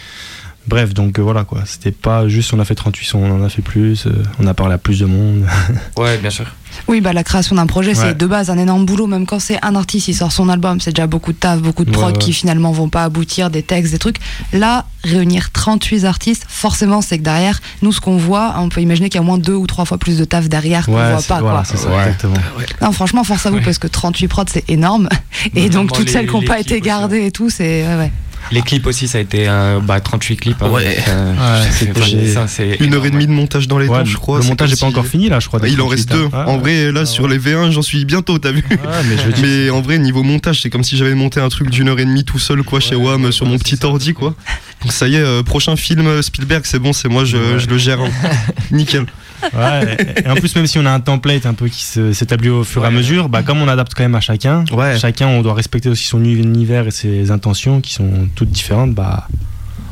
[0.66, 3.44] Bref, donc euh, voilà quoi, c'était pas juste on a fait 38 sons, on en
[3.44, 5.44] a fait plus, euh, on a parlé à plus de monde.
[5.98, 6.46] Ouais, bien sûr.
[6.88, 7.94] Oui, bah la création d'un projet, Ouais.
[7.94, 10.80] c'est de base un énorme boulot, même quand c'est un artiste, il sort son album,
[10.80, 12.18] c'est déjà beaucoup de taf, beaucoup de prod ouais.
[12.18, 14.16] qui finalement vont pas aboutir, des textes, des trucs.
[14.52, 19.08] Là, réunir 38 artistes, forcément, c'est que derrière, nous, ce qu'on voit, on peut imaginer
[19.08, 21.12] qu'il y a au moins deux ou trois fois plus de taf derrière qu'on Ouais,
[21.12, 21.64] voit pas, voilà, quoi.
[21.64, 22.34] c'est ça, exactement.
[22.82, 25.08] Non, franchement, force à vous, parce que 38 prods, c'est énorme.
[25.54, 27.86] Et donc, Vraiment, toutes les- celles qui n'ont pas été aussi, gardées et tout, c'est.
[27.86, 28.12] Ouais, ouais.
[28.52, 30.62] Les clips aussi, ça a été euh, bah, 38 clips.
[30.62, 30.70] hein.
[30.70, 30.96] Ouais.
[31.08, 33.88] Euh, Ouais, c'est- c'était- c'est- ça, c'est Une heure et demie de montage dans les
[33.88, 34.38] Ouais, temps, je crois.
[34.38, 35.60] le montage n'est pas si- encore fini là, je crois.
[35.60, 36.28] Bah, il en 38, reste deux.
[36.32, 36.44] hein.
[36.46, 39.44] en vrai, là, sur les V1, j'en suis bientôt, t'as vu mais je veux dire-
[39.44, 42.04] Mais en vrai, niveau montage, c'est comme si j'avais monté un truc d'une heure et
[42.04, 44.34] demie tout seul, quoi, chez WAM, sur mon petit ordi, quoi.
[44.84, 47.78] Donc ça y est, euh, prochain film Spielberg, c'est bon, c'est moi, je, je le
[47.78, 48.00] gère.
[48.00, 48.10] hein.
[48.70, 49.06] Nickel.
[49.54, 52.48] Ouais, et et en plus, même si on a un template un peu qui s'établit
[52.50, 54.64] au fur et à mesure, bah, comme on adapte quand même à chacun,
[54.98, 58.94] chacun on doit respecter aussi son univers et ses intentions qui sont toutes différentes.
[58.94, 59.26] Bah,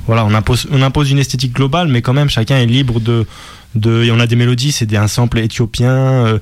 [0.06, 3.26] voilà, on impose, on impose une esthétique globale, mais quand même chacun est libre de.
[3.74, 5.90] de et on a des mélodies, c'est des, un sample éthiopien.
[5.92, 6.38] euh,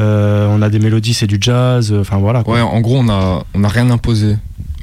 [0.00, 1.92] euh, on a des mélodies, c'est du jazz.
[1.92, 2.42] euh, Enfin voilà.
[2.42, 2.54] quoi.
[2.54, 4.36] Ouais, en gros, on a, on a rien imposé.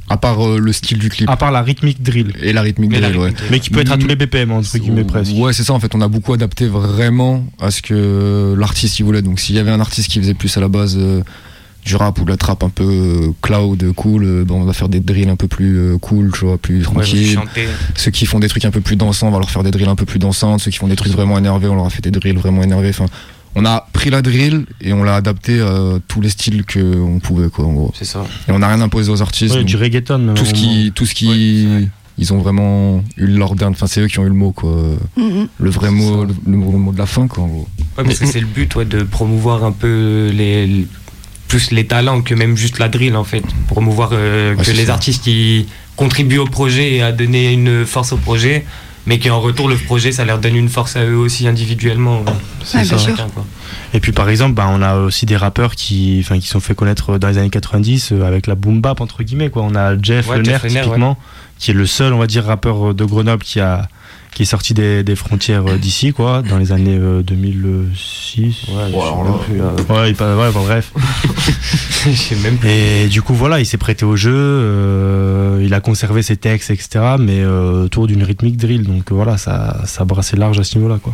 [0.09, 1.29] À part euh, le style du clip.
[1.29, 2.33] À part la rythmique drill.
[2.41, 3.31] Et la rythmique drill, ouais.
[3.31, 3.49] drill.
[3.51, 5.33] Mais qui peut être à tous les BPM, entre guillemets, presque.
[5.35, 9.03] Ouais, c'est ça, en fait, on a beaucoup adapté vraiment à ce que l'artiste il
[9.03, 9.21] voulait.
[9.21, 11.21] Donc, s'il y avait un artiste qui faisait plus à la base euh,
[11.87, 14.73] du rap ou de la trap un peu euh, cloud, cool, euh, ben, on va
[14.73, 17.33] faire des drills un peu plus euh, cool, tu vois, plus tranquille.
[17.33, 17.67] chanter.
[17.95, 19.89] Ceux qui font des trucs un peu plus dansants, on va leur faire des drills
[19.89, 20.57] un peu plus dansants.
[20.57, 22.89] Ceux qui font des trucs vraiment énervés, on leur a fait des drills vraiment énervés.
[22.89, 23.05] Enfin,
[23.59, 27.49] on a pris la drill et on l'a adapté à tous les styles qu'on pouvait,
[27.49, 27.91] quoi, en gros.
[27.97, 28.25] C'est ça.
[28.47, 29.53] Et on n'a rien imposé aux artistes.
[29.55, 31.67] Ouais, donc du reggaeton, même, Tout ce qui, tout ce qui,
[32.19, 33.75] ils ont vraiment eu leur dernier.
[33.75, 34.71] Enfin, c'est eux qui ont eu le mot, quoi.
[35.17, 35.47] Mhm.
[35.59, 37.67] Le vrai mot, le, le mot de la fin, quoi, en gros.
[37.97, 40.87] Ouais, parce que c'est le but ouais, de promouvoir un peu les, les-
[41.47, 43.41] plus les talents que même juste la drill en fait.
[43.69, 44.93] Promouvoir euh, Ouais, que les ça.
[44.93, 45.65] artistes qui
[45.95, 48.65] contribuent au projet et à donner une force au projet,
[49.07, 52.23] mais qu'en retour le projet ça leur donne une force à eux aussi individuellement.
[52.63, 52.97] C'est ça.
[52.97, 53.45] Chacun, quoi.
[53.93, 56.75] Et puis par exemple, bah, on a aussi des rappeurs qui, enfin, qui sont fait
[56.75, 59.63] connaître dans les années 90 euh, avec la boom bap entre guillemets quoi.
[59.63, 61.17] On a Jeff Ouais, Jeff Lenner, typiquement,
[61.57, 63.87] qui est le seul, on va dire, rappeur de Grenoble qui a
[64.37, 68.67] qui est sorti des, des frontières euh, d'ici quoi, dans les années euh, 2006.
[68.69, 68.83] Ouais,
[69.97, 70.91] ouais, il pa- ouais, bon, bref.
[72.05, 72.69] Je sais même plus.
[72.69, 76.69] Et du coup voilà, il s'est prêté au jeu, euh, il a conservé ses textes
[76.69, 77.15] etc.
[77.19, 80.77] Mais euh, autour d'une rythmique drill, donc euh, voilà, ça ça brassait large à ce
[80.77, 81.13] niveau-là quoi.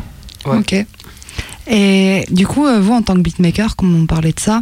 [0.58, 0.76] Ok.
[1.68, 4.62] Et du coup, euh, vous, en tant que beatmaker, comme on parlait de ça,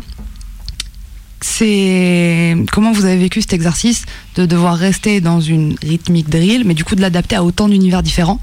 [1.42, 6.74] c'est comment vous avez vécu cet exercice de devoir rester dans une rythmique drill, mais
[6.74, 8.40] du coup de l'adapter à autant d'univers différents?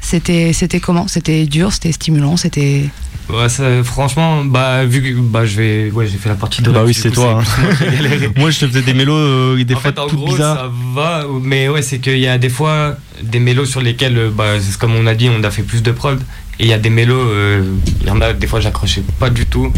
[0.00, 1.08] C'était c'était comment?
[1.08, 2.84] C'était dur, c'était stimulant, c'était?
[3.28, 6.70] Ouais, ça, franchement, bah, vu que bah, je vais, ouais, j'ai fait la partie de
[6.70, 7.32] Bah oui, c'est toi.
[7.32, 8.28] moi hein.
[8.36, 11.26] Moi, je te faisais des mélos, euh, des en fois fait, en gros, ça va,
[11.42, 14.78] mais ouais, c'est qu'il y a des fois des mélos sur lesquels, euh, bah, c'est
[14.78, 16.20] comme on a dit, on a fait plus de prod.
[16.60, 17.64] Et il y a des mélos, euh,
[18.02, 19.72] il y en a des fois j'accrochais pas du tout.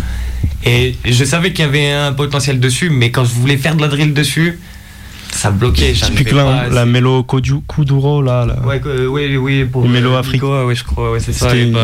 [0.64, 3.80] Et je savais qu'il y avait un potentiel dessus, mais quand je voulais faire de
[3.82, 4.58] la drill dessus,
[5.30, 5.94] ça bloquait.
[5.94, 8.44] j'arrivais Typique là, pas, la mélo Kuduro, là.
[8.46, 8.56] là.
[8.66, 10.42] Ouais, que- oui, oui, pour Une mélo euh, Afrique.
[10.42, 11.52] Ouais, je crois, ouais, c'est ça.
[11.72, 11.80] Bah,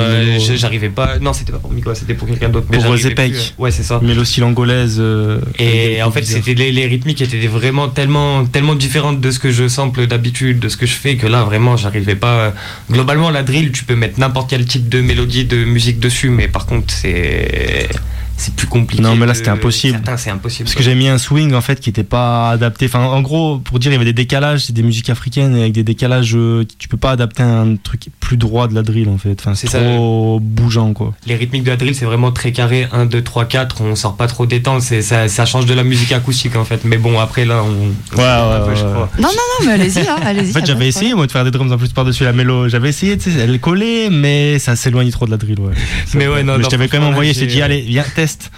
[0.57, 1.19] J'arrivais pas.
[1.21, 2.67] Non, c'était pas pour Miko, c'était pour quelqu'un d'autre.
[2.71, 3.33] mais Pour Zepek.
[3.35, 4.01] euh, Ouais, c'est ça.
[4.03, 4.97] Mélo style angolaise.
[4.99, 9.39] euh, Et en fait, c'était les, les rythmiques étaient vraiment tellement, tellement différentes de ce
[9.39, 12.55] que je sample d'habitude, de ce que je fais, que là, vraiment, j'arrivais pas.
[12.91, 16.49] Globalement, la drill, tu peux mettre n'importe quel type de mélodie, de musique dessus, mais
[16.49, 17.89] par contre, c'est.
[18.37, 19.03] C'est plus compliqué.
[19.03, 19.95] Non, mais là, c'était impossible.
[19.95, 20.65] Certains, c'est impossible.
[20.65, 22.87] Parce que j'avais mis un swing en fait qui était pas adapté.
[22.87, 25.61] Enfin, en gros, pour dire, il y avait des décalages, c'est des musiques africaines et
[25.61, 29.09] avec des décalages, euh, tu peux pas adapter un truc plus droit de la drill
[29.09, 29.37] en fait.
[29.41, 29.79] Enfin, c'est ça.
[29.81, 31.15] trop bougeant quoi.
[31.27, 32.89] Les rythmiques de la drill, c'est vraiment très carré.
[32.93, 33.81] 1, 2, 3, 4.
[33.83, 34.81] On sort pas trop des temps.
[34.81, 36.85] c'est- Ça, ça change de la musique acoustique en fait.
[36.85, 38.17] Mais bon, après là, on.
[38.19, 38.91] Ouais, un ouais, peu, je ouais.
[38.93, 39.11] crois.
[39.19, 40.51] Non, non, non, mais allez-y, hein, allez-y.
[40.51, 42.69] En fait, j'avais essayé moi de faire des drums en plus par-dessus la mélo.
[42.69, 45.61] J'avais essayé, tu sais, elle collait, mais ça s'éloigne trop de la drill.
[45.61, 45.73] Ouais.
[46.15, 47.81] Mais ouais, non, Mais non, je t'avais quand même envoyé, là, j'ai dit, j'ai- allez,
[47.83, 48.51] viens, teste.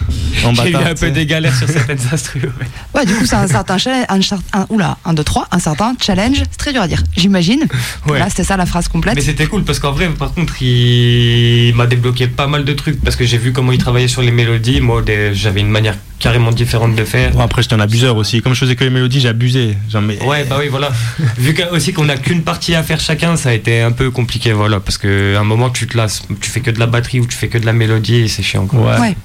[0.44, 2.44] En J'ai eu un peu des galères sur certaines instrus.
[2.44, 2.50] ouais.
[2.94, 4.32] Ouais, du coup, c'est un certain challenge.
[4.52, 6.36] Un, un, oula, un, deux, trois, un certain challenge.
[6.38, 7.64] C'est très dur à dire, j'imagine.
[8.08, 8.20] Ouais.
[8.20, 9.16] Là, c'était ça la phrase complète.
[9.16, 13.02] Mais c'était cool parce qu'en vrai, par contre, il m'a débloqué pas mal de trucs
[13.02, 14.80] parce que j'ai vu comment il travaillait sur les mélodies.
[14.80, 15.02] Moi,
[15.32, 17.32] j'avais une manière carrément différente de faire.
[17.32, 18.42] Bon, après, j'étais un abuseur aussi.
[18.42, 19.76] Comme je faisais que les mélodies, j'ai abusé.
[19.90, 20.90] Genre, mais- Ouais, bah oui, voilà.
[21.38, 24.10] Vu que, aussi qu'on a qu'une partie à faire chacun, ça a été un peu
[24.12, 24.78] compliqué, voilà.
[24.78, 25.08] Parce qu'à
[25.40, 27.58] un moment, tu te lasses, tu fais que de la batterie ou tu fais que
[27.58, 28.94] de la mélodie et c'est chiant, quoi.
[28.94, 29.00] Ouais.
[29.00, 29.16] Ouais.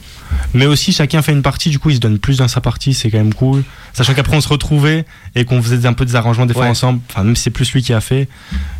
[0.53, 2.93] Mais aussi, chacun fait une partie, du coup, il se donne plus dans sa partie,
[2.93, 3.63] c'est quand même cool.
[3.93, 6.69] Sachant qu'après, on se retrouvait et qu'on faisait un peu des arrangements des fois Ouais.
[6.69, 6.99] ensemble.
[7.09, 8.27] Enfin, même si c'est plus lui qui a fait.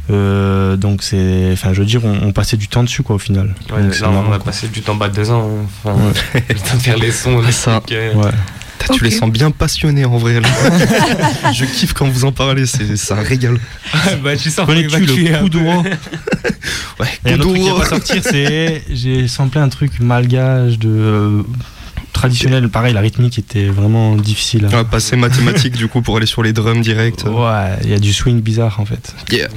[0.10, 1.50] Euh, donc, c'est.
[1.54, 3.56] Enfin, je veux dire, on, on passait du temps dessus, quoi, au final.
[3.74, 4.40] Ouais, Donc, on a quoi.
[4.46, 5.50] passé du temps bas de deux ans.
[5.84, 5.96] Enfin,
[6.50, 7.80] le temps de faire les sons, les Ça.
[7.82, 8.14] trucs, euh,
[8.90, 8.98] Ouais.
[8.98, 10.40] Tu les sens bien passionnés en vrai.
[10.40, 10.50] là.
[11.54, 13.58] je kiffe quand vous en parlez, c'est un régal.
[14.24, 15.84] bah, tu sens Connais-tu le coup d'euro
[17.00, 18.84] Ouais, Et un autre truc qui va sortir, c'est.
[18.90, 21.44] J'ai samplé un truc malgage de.
[22.12, 24.66] Traditionnel, pareil, la rythmique était vraiment difficile.
[24.66, 27.24] À- va passer mathématiques du coup pour aller sur les drums direct.
[27.24, 29.14] Ouais, il y a du swing bizarre en fait.
[29.32, 29.48] Yeah.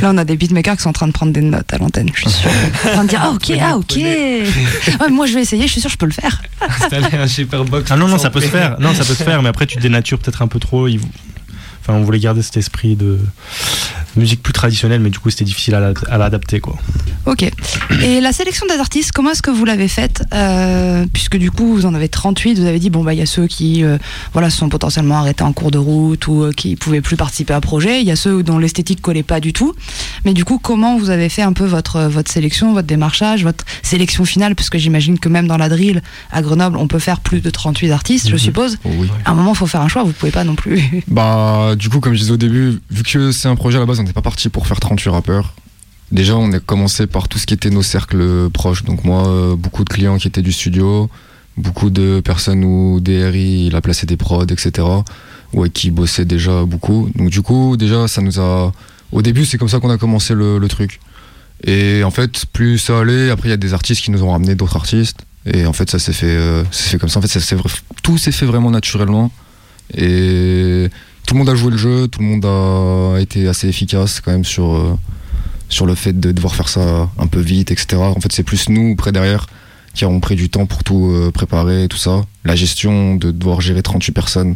[0.00, 2.10] Là, on a des beatmakers qui sont en train de prendre des notes à l'antenne,
[2.14, 2.50] je suis sûre.
[2.86, 3.96] en train de dire, ah, ok, ah, ok.
[3.96, 6.42] Ouais, moi, je vais essayer, je suis sûre, je peux le faire.
[6.60, 7.90] Installer un Shaperbox.
[7.90, 8.76] Ah non, non, ça peut se faire.
[8.80, 10.88] Non, ça peut se faire, mais après tu dénatures peut-être un peu trop.
[10.88, 11.00] Ils-
[11.86, 13.18] Enfin, on voulait garder cet esprit de
[14.16, 16.76] musique plus traditionnelle, mais du coup, c'était difficile à la- à l'adapter, quoi.
[17.26, 17.42] Ok.
[18.02, 21.74] Et la sélection des artistes, comment est-ce que vous l'avez faite Euh, Puisque du coup,
[21.74, 23.98] vous en avez 38, vous avez dit, bon, bah, il y a ceux qui euh,
[24.32, 27.52] voilà, se sont potentiellement arrêtés en cours de route ou euh, qui pouvaient plus participer
[27.54, 28.00] à projet.
[28.00, 29.74] Il y a ceux dont l'esthétique collait pas du tout.
[30.24, 33.64] Mais du coup, comment vous avez fait un peu votre, votre sélection, votre démarchage, votre
[33.82, 34.54] sélection finale?
[34.54, 37.90] Puisque j'imagine que même dans la drill, à Grenoble, on peut faire plus de 38
[37.90, 38.38] artistes, je Mhm.
[38.38, 38.78] suppose.
[38.84, 39.08] Oui.
[39.24, 40.80] À un moment, il faut faire un choix, vous pouvez pas non plus.
[41.08, 43.86] Bah, du coup, comme je disais au début, vu que c'est un projet à la
[43.86, 45.54] base, on n'est pas parti pour faire 38 rappeurs.
[46.12, 48.84] Déjà, on a commencé par tout ce qui était nos cercles proches.
[48.84, 51.08] Donc, moi, euh, beaucoup de clients qui étaient du studio,
[51.56, 54.86] beaucoup de personnes où DRI, il a placé des prods, etc.
[55.52, 57.10] Ouais, qui bossaient déjà beaucoup.
[57.14, 58.72] Donc, du coup, déjà, ça nous a.
[59.12, 61.00] Au début, c'est comme ça qu'on a commencé le, truc.
[61.64, 64.30] Et en fait, plus ça allait, après, il y a des artistes qui nous ont
[64.30, 65.18] ramené d'autres artistes.
[65.46, 67.18] Et en fait, ça s'est fait, euh, fait comme ça.
[67.18, 67.56] En fait, ça
[68.02, 69.30] tout s'est fait vraiment naturellement.
[69.96, 70.90] Et
[71.26, 74.32] tout le monde a joué le jeu, tout le monde a été assez efficace quand
[74.32, 74.96] même sur, euh,
[75.68, 77.96] sur le fait de devoir faire ça un peu vite, etc.
[77.96, 79.46] En fait, c'est plus nous, près derrière,
[79.94, 82.24] qui avons pris du temps pour tout euh, préparer, tout ça.
[82.44, 84.54] La gestion de devoir gérer 38 personnes,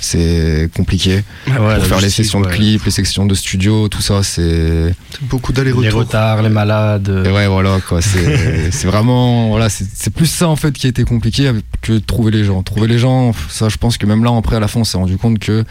[0.00, 1.22] c'est compliqué.
[1.46, 4.94] Ouais, pour faire les sessions de clips, les sections de studio, tout ça, c'est.
[5.22, 6.00] Beaucoup Les d'allers-retours.
[6.00, 7.22] retards, les malades.
[7.24, 8.02] Et ouais, voilà, quoi.
[8.02, 9.48] C'est c'est vraiment.
[9.48, 11.50] Voilà, c'est c'est plus ça, en fait, qui a été compliqué
[11.82, 12.62] que de trouver les gens.
[12.62, 14.98] Trouver les gens, ça, je pense que même là, après, à la fin, on s'est
[14.98, 15.64] rendu compte que.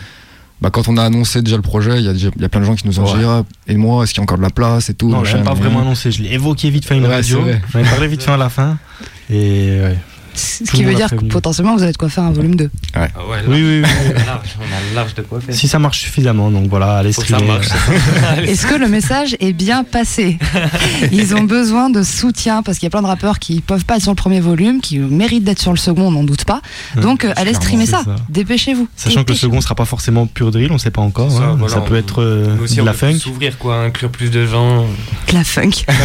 [0.62, 2.50] Bah, quand on a annoncé déjà le projet, il y, a déjà- il y a
[2.50, 3.19] plein de gens qui nous ont Ouais.
[3.19, 5.22] dit ah, Et moi, est-ce qu'il y a encore de la place et tout Non,
[5.22, 6.12] même pas vraiment annoncé.
[6.12, 7.41] Je l'ai évoqué vite fait une Ouais, radio.
[7.72, 8.78] J'en ai parlé vite fait à la fin.
[9.30, 9.98] Et ouais.
[10.34, 12.70] Ce Tout qui veut dire que potentiellement, vous avez de quoi faire un volume 2.
[12.94, 14.13] Ah ouais, Oui, oui, oui.
[14.26, 15.54] large, on a large de quoi faire.
[15.56, 17.60] Si ça marche suffisamment, donc voilà, allez streamer.
[18.48, 20.38] Est-ce que le message est bien passé
[21.12, 23.96] Ils ont besoin de soutien parce qu'il y a plein de rappeurs qui peuvent pas
[23.98, 26.62] être sur le premier volume, qui méritent d'être sur le second, on n'en doute pas.
[27.02, 28.04] Donc euh, allez streamer ça.
[28.04, 28.15] ça.
[28.30, 28.88] Dépêchez-vous.
[28.96, 31.32] Sachant que le second sera pas forcément pur drill, on sait pas encore.
[31.32, 31.56] Ça, hein.
[31.58, 33.13] voilà, ça peut on- être euh, aussi, de on la funk.
[33.15, 34.86] s'ouvrir, quoi, inclure plus de gens.
[35.34, 35.70] La funk.
[35.86, 35.98] parce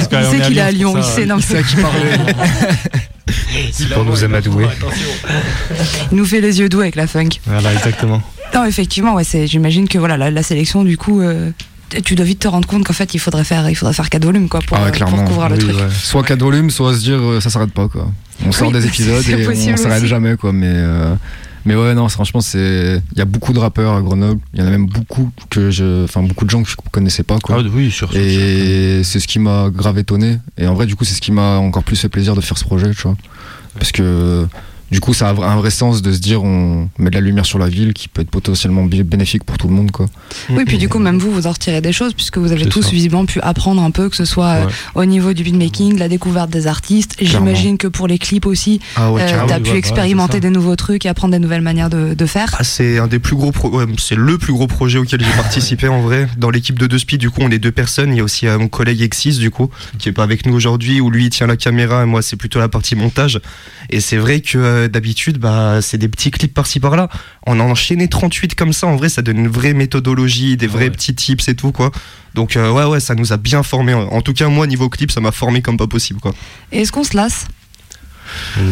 [0.00, 1.26] Il qu'on sait est à qu'il est à Lyon, il sait.
[1.26, 2.10] Non, C'est à qui parler.
[3.94, 4.66] Pour nous amadouer.
[6.10, 7.28] Il nous fait les yeux doux avec la funk.
[7.46, 8.22] Voilà, exactement.
[8.54, 11.50] Non, effectivement, ouais, j'imagine que voilà, la, la sélection, du coup, euh,
[12.04, 14.24] tu dois vite te rendre compte qu'en fait, il faudrait faire, il faudrait faire quatre
[14.24, 15.76] volumes, quoi, pour, Ah ouais, euh, pour couvrir le truc.
[15.76, 15.82] ouais.
[15.90, 18.10] Soit 4 volumes, soit se dire euh, ça s'arrête pas quoi.
[18.46, 20.52] On sort des épisodes et possible on s'arrête jamais quoi.
[20.52, 21.14] Mais, euh,
[21.64, 23.02] mais ouais, non, franchement, c'est.
[23.12, 24.40] Il y a beaucoup de rappeurs à Grenoble.
[24.54, 26.04] Il y en a même beaucoup que je.
[26.04, 27.56] Enfin, beaucoup de gens que je connaissais pas quoi.
[27.58, 27.94] Ah oui.
[28.14, 30.38] Et c'est ce qui m'a grave étonné.
[30.56, 32.58] Et en vrai, du coup, c'est ce qui m'a encore plus fait plaisir de faire
[32.58, 33.16] ce projet, tu vois.
[33.78, 34.46] Parce que
[34.90, 37.44] du coup, ça a un vrai sens de se dire on met de la lumière
[37.46, 40.06] sur la ville qui peut être potentiellement bénéfique pour tout le monde, quoi.
[40.50, 42.82] Oui, puis du coup, même vous, vous en retirez des choses, puisque vous avez tous
[42.82, 42.90] ça.
[42.90, 44.72] visiblement pu apprendre un peu, que ce soit euh, Ouais.
[44.94, 47.16] au niveau du beatmaking, de la découverte des artistes.
[47.20, 50.40] J'imagine que pour les clips aussi, Ah ouais, euh, Ah oui, pu ouais, ouais, expérimenter
[50.40, 52.54] des nouveaux trucs et apprendre des nouvelles manières de, de faire.
[52.58, 55.30] Ah, c'est un des plus gros pro- ouais, c'est le plus gros projet auquel j'ai
[55.32, 58.16] participé en vrai dans l'équipe de deux speed du coup on est deux personnes il
[58.18, 61.00] y a aussi euh, mon collègue Exis du coup qui est pas avec nous aujourd'hui
[61.00, 63.40] où lui il tient la caméra et moi c'est plutôt la partie montage
[63.90, 67.08] et c'est vrai que euh, d'habitude bah c'est des petits clips par-ci par-là.
[67.46, 70.90] On a enchaîné 38 comme ça en vrai ça donne une vraie méthodologie des vrais
[70.90, 71.90] petits tips et tout quoi.
[72.34, 73.94] Donc euh, ouais ouais ça nous a bien formé.
[73.94, 76.32] En tout cas moi niveau clip ça m'a formé comme pas possible quoi.
[76.72, 77.46] Et est-ce qu'on se lasse?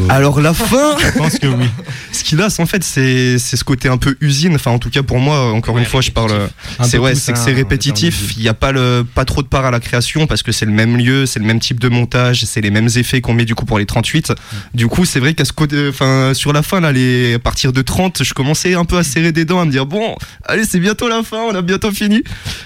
[0.09, 1.67] Alors la fin Je pense que oui.
[2.13, 4.91] Ce qui lasse en fait c'est c'est ce côté un peu usine, enfin en tout
[4.91, 6.33] cas pour moi encore une fois je parle
[6.79, 9.49] Un c'est ouais, c'est que c'est répétitif, il n'y a pas le pas trop de
[9.49, 11.89] part à la création parce que c'est le même lieu, c'est le même type de
[11.89, 14.33] montage, c'est les mêmes effets qu'on met du coup pour les 38.
[14.75, 17.73] Du coup, c'est vrai qu'à ce côté enfin sur la fin là les à partir
[17.73, 20.65] de 30, je commençais un peu à serrer des dents à me dire bon, allez,
[20.65, 22.23] c'est bientôt la fin, on a bientôt fini.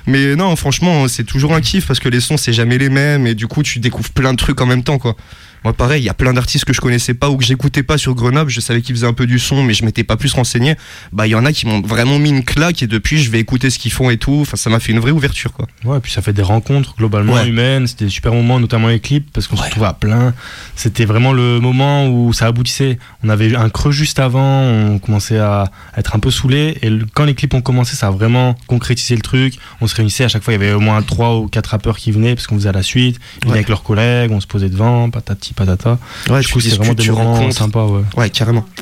[0.07, 3.27] Mais non, franchement, c'est toujours un kiff parce que les sons c'est jamais les mêmes
[3.27, 5.17] et du coup, tu découvres plein de trucs en même temps quoi.
[5.65, 7.99] Moi, pareil, il y a plein d'artistes que je connaissais pas ou que j'écoutais pas
[7.99, 8.51] sur Grenoble.
[8.51, 10.75] Je savais qu'ils faisaient un peu du son, mais je m'étais pas plus renseigné.
[11.13, 13.41] Bah, il y en a qui m'ont vraiment mis une claque et depuis, je vais
[13.41, 14.39] écouter ce qu'ils font et tout.
[14.41, 15.67] Enfin, ça m'a fait une vraie ouverture, quoi.
[15.85, 17.49] Ouais, et puis ça fait des rencontres globalement Ouais.
[17.49, 17.87] humaines.
[17.87, 20.33] C'était des super moments, notamment les clips, parce qu'on se retrouvait à plein.
[20.77, 22.99] C'était vraiment le moment où ça aboutissait.
[23.23, 26.79] On avait un creux juste avant, on commençait à être un peu saoulé.
[26.83, 29.55] Et quand les clips ont commencé, ça a vraiment concrétisé le truc.
[29.81, 31.99] On se réunissait à chaque fois, il y avait au moins trois ou quatre rappeurs
[31.99, 33.19] qui venaient, parce qu'on faisait à la suite.
[33.19, 33.59] Ils venaient Ouais.
[33.59, 35.99] avec leurs collègues, on se posait devant, patati patata.
[36.29, 37.57] Ouais, du coup, c'est vraiment des tu moments rencontres.
[37.57, 38.03] sympas, ouais.
[38.17, 38.65] Ouais, carrément.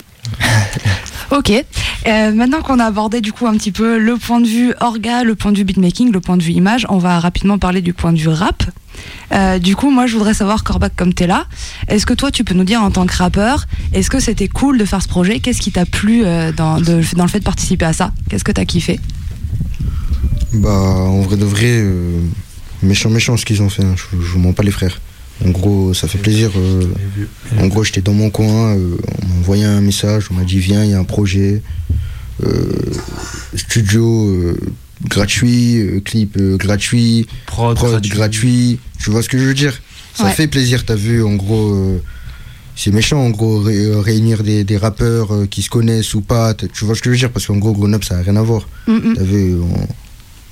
[1.30, 1.50] Ok.
[1.50, 5.24] Euh, maintenant qu'on a abordé du coup un petit peu le point de vue orga,
[5.24, 7.92] le point de vue beatmaking, le point de vue image, on va rapidement parler du
[7.92, 8.62] point de vue rap.
[9.32, 11.44] Euh, du coup, moi, je voudrais savoir, Corbac, comme t'es là,
[11.88, 14.78] est-ce que toi, tu peux nous dire en tant que rappeur, est-ce que c'était cool
[14.78, 15.38] de faire ce projet?
[15.40, 18.10] Qu'est-ce qui t'a plu euh, dans, de- dans le fait de participer à ça?
[18.30, 18.98] Qu'est-ce que t'as kiffé?
[20.54, 22.20] Bah, en vrai de vrai, euh,
[22.82, 23.84] méchant, méchant ce qu'ils ont fait.
[23.84, 23.94] hein.
[23.96, 24.98] Je, je vous mens pas les frères.
[25.44, 26.50] En gros, ça fait plaisir.
[26.56, 26.84] euh,
[27.60, 30.58] en gros, j'étais dans mon coin, euh, on m'a envoyé un message, on m'a dit
[30.58, 31.62] viens, il y a un projet.
[32.44, 32.72] euh,
[33.54, 34.56] studio euh,
[35.08, 37.76] gratuit, euh, clip euh, gratuit, prod,
[38.08, 38.78] gratuit.
[39.00, 39.80] Tu vois ce que je veux dire?
[40.14, 40.32] Ça Ouais.
[40.32, 41.72] fait plaisir, t'as vu, en gros.
[41.72, 42.02] euh,
[42.76, 46.54] c'est méchant en gros ré- réunir des, des rappeurs euh, qui se connaissent ou pas,
[46.54, 47.32] tu vois ce que je veux dire?
[47.32, 48.68] Parce qu'en gros Grenoble ça a rien à voir.
[48.86, 49.88] Mm, T'as vu, on,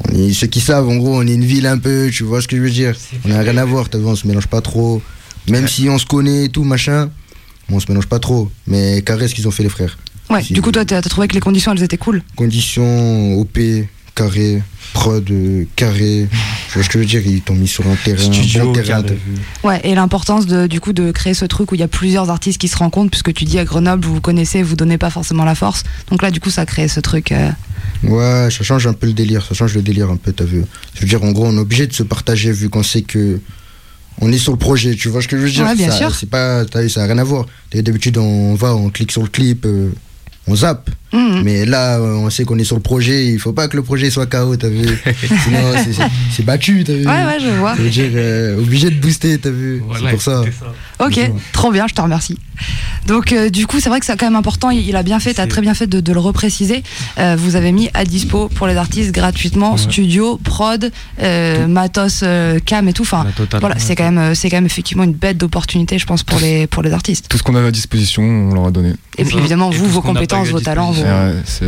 [0.04, 2.42] on est, ceux qui savent en gros on est une ville un peu, tu vois
[2.42, 2.94] ce que je veux dire.
[3.24, 5.02] On a rien à voir, t'as vu, on se mélange pas trop.
[5.48, 7.11] Même si on se connaît et tout machin,
[7.70, 8.50] on se mélange pas trop.
[8.66, 9.96] Mais carré ce qu'ils ont fait les frères.
[10.28, 13.59] Ouais, du coup, toi, t'as trouvé que les conditions, elles étaient cool Conditions OP,
[14.16, 14.61] carré,
[14.94, 16.26] prod, euh, carré.
[16.68, 17.22] Tu vois ce que je veux dire?
[17.24, 19.05] Ils t'ont mis sur un terrain, Studio, un bon terrain.
[19.62, 22.29] Ouais, et l'importance de, du coup de créer ce truc où il y a plusieurs
[22.31, 25.11] artistes qui se rencontrent, puisque tu dis à Grenoble, vous vous connaissez, vous donnez pas
[25.11, 25.85] forcément la force.
[26.11, 27.31] Donc là, du coup, ça a créé ce truc.
[27.31, 27.50] euh,
[28.02, 30.64] Ouais, ça change un peu le délire, ça change le délire un peu, t'as vu.
[30.94, 33.38] Je veux dire, en gros, on est obligé de se partager vu qu'on sait que
[34.20, 35.64] on est sur le projet, tu vois ce que je veux dire?
[35.66, 36.14] Ouais, bien Ça- sûr.
[36.14, 37.44] C'est pas, t'as vu, ça n'a rien à voir.
[37.72, 39.90] D'habitude, on va, on clique sur le clip, euh,
[40.46, 40.88] on zappe.
[41.16, 41.42] Mhm.
[41.44, 43.83] Mais là, euh, on sait qu'on est sur le projet, il faut pas que le
[43.83, 44.85] projet soit KO, t'as vu
[45.44, 45.61] Sinon,
[46.31, 47.74] c'est- battu, t'as vu Ouais, ouais, je vois.
[47.76, 50.42] Dire, euh, obligé de booster, t'as vu C'est pour ça.
[51.00, 51.18] Ok,
[51.52, 52.38] trop bien, je te remercie.
[53.07, 54.70] Donc euh, du coup, c'est vrai que c'est quand même important.
[54.70, 56.83] Il, il a bien fait, t'as très bien fait de, de le repréciser.
[57.18, 60.90] Euh, vous avez mis à dispo pour les artistes gratuitement studio, prod,
[61.22, 63.02] euh, matos, euh, cam et tout.
[63.02, 63.26] Enfin,
[63.61, 66.66] voilà, c'est quand même, c'est quand même effectivement une bête d'opportunité, je pense, pour les
[66.66, 67.26] pour les artistes.
[67.29, 68.94] Tout ce qu'on avait à disposition, on leur a donné.
[69.18, 71.02] Et puis évidemment, vous, vos compétences, vos talents, vos...
[71.09, 71.66] Ouais, c'est-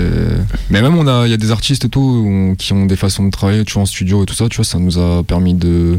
[0.71, 2.97] Mais même on a, il y a des artistes et tout on- qui ont des
[2.97, 5.23] façons de travailler, tu vois, en studio et tout ça, tu vois, ça nous a
[5.23, 5.99] permis de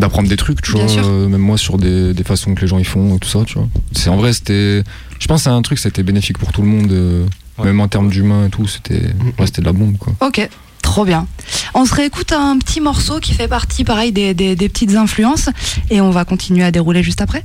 [0.00, 2.78] d'apprendre des trucs, tu vois, euh, même moi sur des, des façons que les gens
[2.78, 3.68] y font et tout ça, tu vois.
[3.92, 4.82] C'est en vrai, c'était,
[5.18, 7.26] je pense, que c'est un truc, c'était bénéfique pour tout le monde, euh,
[7.64, 9.02] même en termes d'humain et tout, c'était,
[9.38, 10.12] ouais, c'était de la bombe, quoi.
[10.26, 10.48] Ok,
[10.82, 11.26] trop bien.
[11.74, 15.48] On se réécoute un petit morceau qui fait partie, pareil, des, des, des petites influences,
[15.90, 17.44] et on va continuer à dérouler juste après.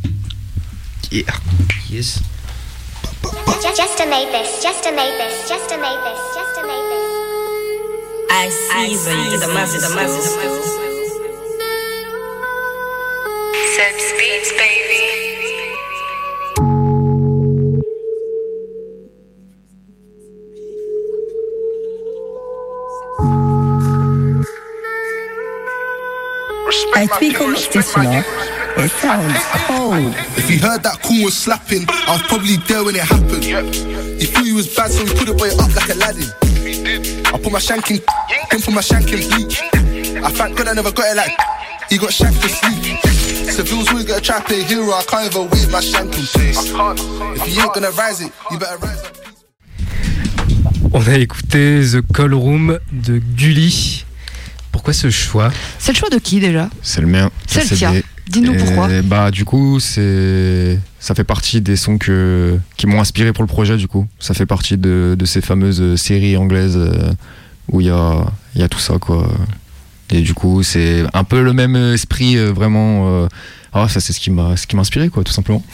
[1.12, 1.24] Yeah.
[1.92, 2.20] Yes.
[3.76, 4.30] Just to make
[4.62, 6.04] just to make just to make
[6.36, 6.88] just to make.
[8.30, 10.28] I see the, the the masses, the masses.
[13.76, 15.04] Set speeds, baby.
[26.94, 28.53] Als wie kommt das noch?
[28.76, 30.14] It sounds cold.
[30.36, 33.44] If you heard that cool was slapping, I was probably there when it happened.
[33.44, 36.30] He thought he was bad, so he put it boy up like Aladdin.
[37.26, 38.02] I put my shanking,
[38.52, 39.62] him for my shanking bleach.
[39.62, 41.38] I thank God I never got it like
[41.90, 43.00] he got shanked to sleep.
[43.50, 46.74] Civils always got to try play hero, I can't even wait my shanking face.
[47.42, 49.20] If you ain't gonna rise it, you better rise it.
[50.94, 54.06] On a écouté The Call Room de Gully.
[54.72, 55.52] Pourquoi ce choix?
[55.80, 56.70] C'est le choix de qui déjà?
[56.82, 57.32] C'est le mien.
[57.48, 57.94] C'est le tien.
[58.30, 58.90] Dis-nous pourquoi.
[59.04, 63.48] Bah du coup c'est ça fait partie des sons que qui m'ont inspiré pour le
[63.48, 64.08] projet du coup.
[64.20, 67.12] Ça fait partie de, de ces fameuses séries anglaises euh,
[67.72, 69.28] où il y a il y a tout ça quoi.
[70.10, 73.24] Et du coup c'est un peu le même esprit euh, vraiment.
[73.24, 73.28] euh,
[73.76, 75.64] ah ça c'est ce qui m'a ce qui m'a inspiré quoi tout simplement.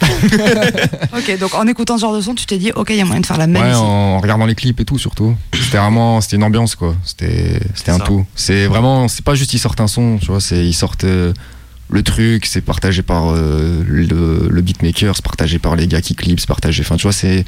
[1.16, 3.04] Ok, donc en écoutant ce genre de son, tu t'es dit, ok, il y a
[3.04, 3.78] moyen de faire la même Ouais, ici.
[3.78, 5.36] en regardant les clips et tout surtout.
[5.52, 6.94] C'était vraiment, c'était une ambiance quoi.
[7.04, 8.04] C'était, c'était un Ça.
[8.04, 8.24] tout.
[8.34, 11.32] C'est vraiment, c'est pas juste ils sortent un son, tu vois, c'est ils sortent euh,
[11.90, 16.14] le truc, c'est partagé par euh, le, le beatmaker, c'est partagé par les gars qui
[16.14, 16.82] clipent, c'est partagé.
[16.82, 17.44] Enfin, tu vois, c'est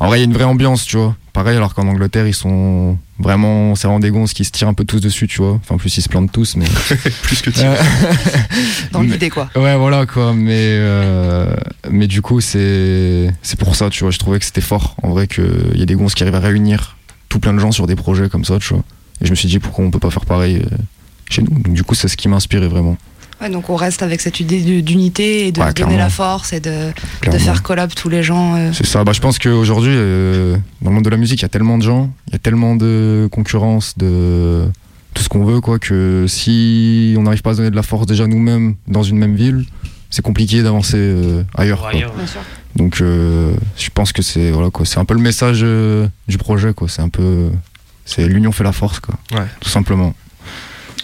[0.00, 1.16] en vrai il y a une vraie ambiance, tu vois.
[1.32, 4.74] Pareil, alors qu'en Angleterre ils sont vraiment, c'est vraiment des gonzes qui se tirent un
[4.74, 5.54] peu tous dessus, tu vois.
[5.54, 6.66] Enfin, en plus ils se plantent tous, mais
[7.22, 7.50] plus que
[8.92, 9.50] Dans l'idée, quoi.
[9.56, 10.32] Ouais, voilà quoi.
[10.32, 11.54] Mais euh,
[11.90, 14.12] mais du coup, c'est c'est pour ça, tu vois.
[14.12, 16.40] Je trouvais que c'était fort, en vrai, qu'il y a des gonzes qui arrivent à
[16.40, 16.96] réunir
[17.28, 18.84] tout plein de gens sur des projets comme ça, tu vois.
[19.20, 20.76] Et je me suis dit pourquoi on peut pas faire pareil euh,
[21.28, 21.50] chez nous.
[21.50, 22.96] Donc du coup, c'est ce qui m'a inspiré vraiment.
[23.44, 25.96] Ouais, donc on reste avec cette idée d'unité et de Ouais, donner clairement.
[25.98, 26.90] la force et de,
[27.38, 28.54] faire collab tous les gens.
[28.56, 28.70] euh.
[28.72, 29.04] C'est ça.
[29.04, 31.76] Bah, je pense qu'aujourd'hui, euh, dans le monde de la musique, il y a tellement
[31.76, 34.64] de gens, il y a tellement de concurrence, de
[35.12, 37.82] tout ce qu'on veut, quoi, que si on n'arrive pas à se donner de la
[37.82, 39.64] force déjà nous-mêmes dans une même ville,
[40.10, 41.80] c'est compliqué d'avancer euh, ailleurs.
[41.80, 41.90] quoi.
[41.90, 42.40] Ailleurs, Bien sûr.
[42.76, 46.38] Donc, euh, je pense que c'est voilà quoi, c'est un peu le message euh, du
[46.38, 46.88] projet, quoi.
[46.88, 47.50] C'est un peu,
[48.06, 49.14] c'est l'union fait la force, quoi.
[49.32, 49.46] Ouais.
[49.60, 50.14] Tout simplement.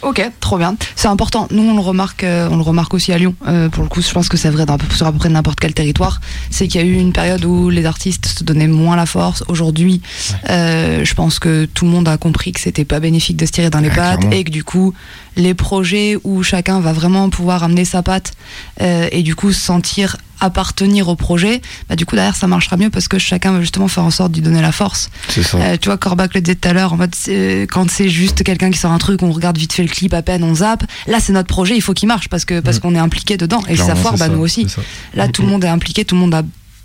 [0.02, 0.76] Ok, trop bien.
[0.96, 1.46] C'est important.
[1.50, 3.34] Nous, on le remarque, euh, on le remarque aussi à Lyon.
[3.46, 5.60] Euh, pour le coup, je pense que c'est vrai dans, sur à peu près n'importe
[5.60, 6.20] quel territoire.
[6.50, 9.44] C'est qu'il y a eu une période où les artistes se donnaient moins la force.
[9.48, 10.00] Aujourd'hui,
[10.48, 13.52] euh, je pense que tout le monde a compris que c'était pas bénéfique de se
[13.52, 14.36] tirer dans les Ouais, pattes clairement.
[14.36, 14.94] et que du coup,
[15.36, 18.32] les projets où chacun va vraiment pouvoir amener sa patte
[18.80, 22.90] et du coup se sentir appartenir au projet, bah, du coup derrière ça marchera mieux
[22.90, 25.10] parce que chacun va justement faire en sorte d'y donner la force.
[25.28, 25.58] Ça.
[25.58, 28.42] Euh, tu vois, Corbac le disait tout à l'heure, en mode, c'est- quand c'est juste
[28.42, 30.84] quelqu'un qui sort un truc, on regarde vite fait le clip à peine, on zappe.
[31.06, 33.62] Là, c'est notre projet, il faut qu'il marche parce que parce qu'on est impliqué dedans.
[33.68, 34.66] Et si ça foire, bah ça, nous aussi.
[35.14, 36.42] Là, tout le monde est impliqué, tout le monde a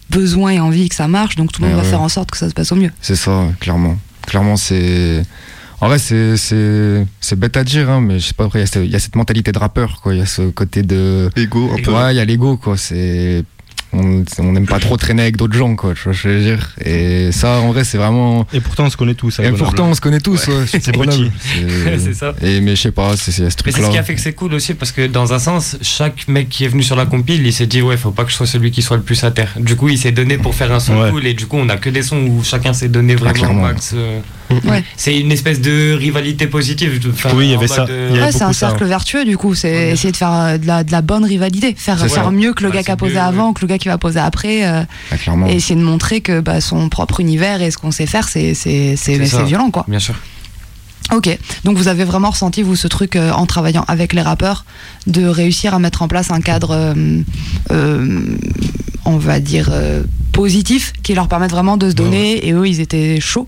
[0.10, 1.92] besoin et envie que ça marche, donc tout le monde Ouais, va ouais.
[1.92, 2.92] faire en sorte que ça se passe au mieux.
[3.02, 3.98] C'est ça, clairement.
[4.28, 5.24] Clairement, c'est.
[5.82, 8.98] En vrai, c'est, bête à dire, hein, mais je sais pas, après, il y a
[8.98, 10.14] y, cette mentalité de rappeur, quoi.
[10.14, 11.30] Il y a ce côté de.
[11.36, 11.92] Ego, un peu.
[11.92, 12.78] Ouais, il y a l'ego, quoi.
[12.78, 13.44] C'est.
[13.98, 15.94] On n'aime pas trop traîner avec d'autres gens, quoi.
[15.94, 16.72] Tu vois je veux dire.
[16.84, 18.46] Et ça, en vrai, c'est vraiment.
[18.52, 19.40] Et pourtant, on se connaît tous.
[19.40, 19.64] Et Grenoble.
[19.64, 20.66] pourtant, on se connaît tous, ouais.
[20.68, 21.30] C'est Grenoble.
[21.30, 22.00] petit.
[22.00, 22.34] C'est ça.
[22.42, 23.86] Et, mais je sais pas, c'est, ce Mais c'est truc-là.
[23.86, 26.50] ce qui a fait que c'est cool aussi parce que dans un sens, chaque mec
[26.50, 28.48] qui est venu sur la compile, il s'est dit ouais, faut pas que je sois
[28.48, 29.54] celui qui soit le plus à terre.
[29.58, 31.12] Du coup, il s'est donné pour faire un son Ouais.
[31.12, 33.38] cool et du coup, on a que des sons où chacun s'est donné vraiment au
[33.38, 33.62] clairement.
[33.62, 33.94] max.
[33.96, 34.20] euh.
[34.66, 34.84] Ouais.
[34.96, 37.00] C'est une espèce de rivalité positive.
[37.12, 37.84] Enfin, Oui, il y avait ça.
[37.84, 38.88] avait Ouais, c'est un ça, cercle hein.
[38.88, 41.98] vertueux du coup, c'est essayer de faire euh, de la, de la bonne rivalité, faire,
[42.08, 43.88] faire mieux que le Ouais, gars qui a posé mieux, avant, que le gars qui
[43.88, 45.16] va poser après, euh, Ah,
[45.48, 48.54] et essayer de montrer que bah, son propre univers et ce qu'on sait faire, c'est
[49.46, 49.86] violent quoi.
[49.88, 50.16] Bien sûr.
[51.14, 54.66] Ok, donc vous avez vraiment ressenti, vous, ce truc euh, en travaillant avec les rappeurs,
[55.06, 57.22] de réussir à mettre en place un cadre, euh,
[57.72, 58.22] euh,
[59.06, 62.80] on va dire, euh, positif, qui leur permette vraiment de se donner, et eux, ils
[62.80, 63.48] étaient chauds?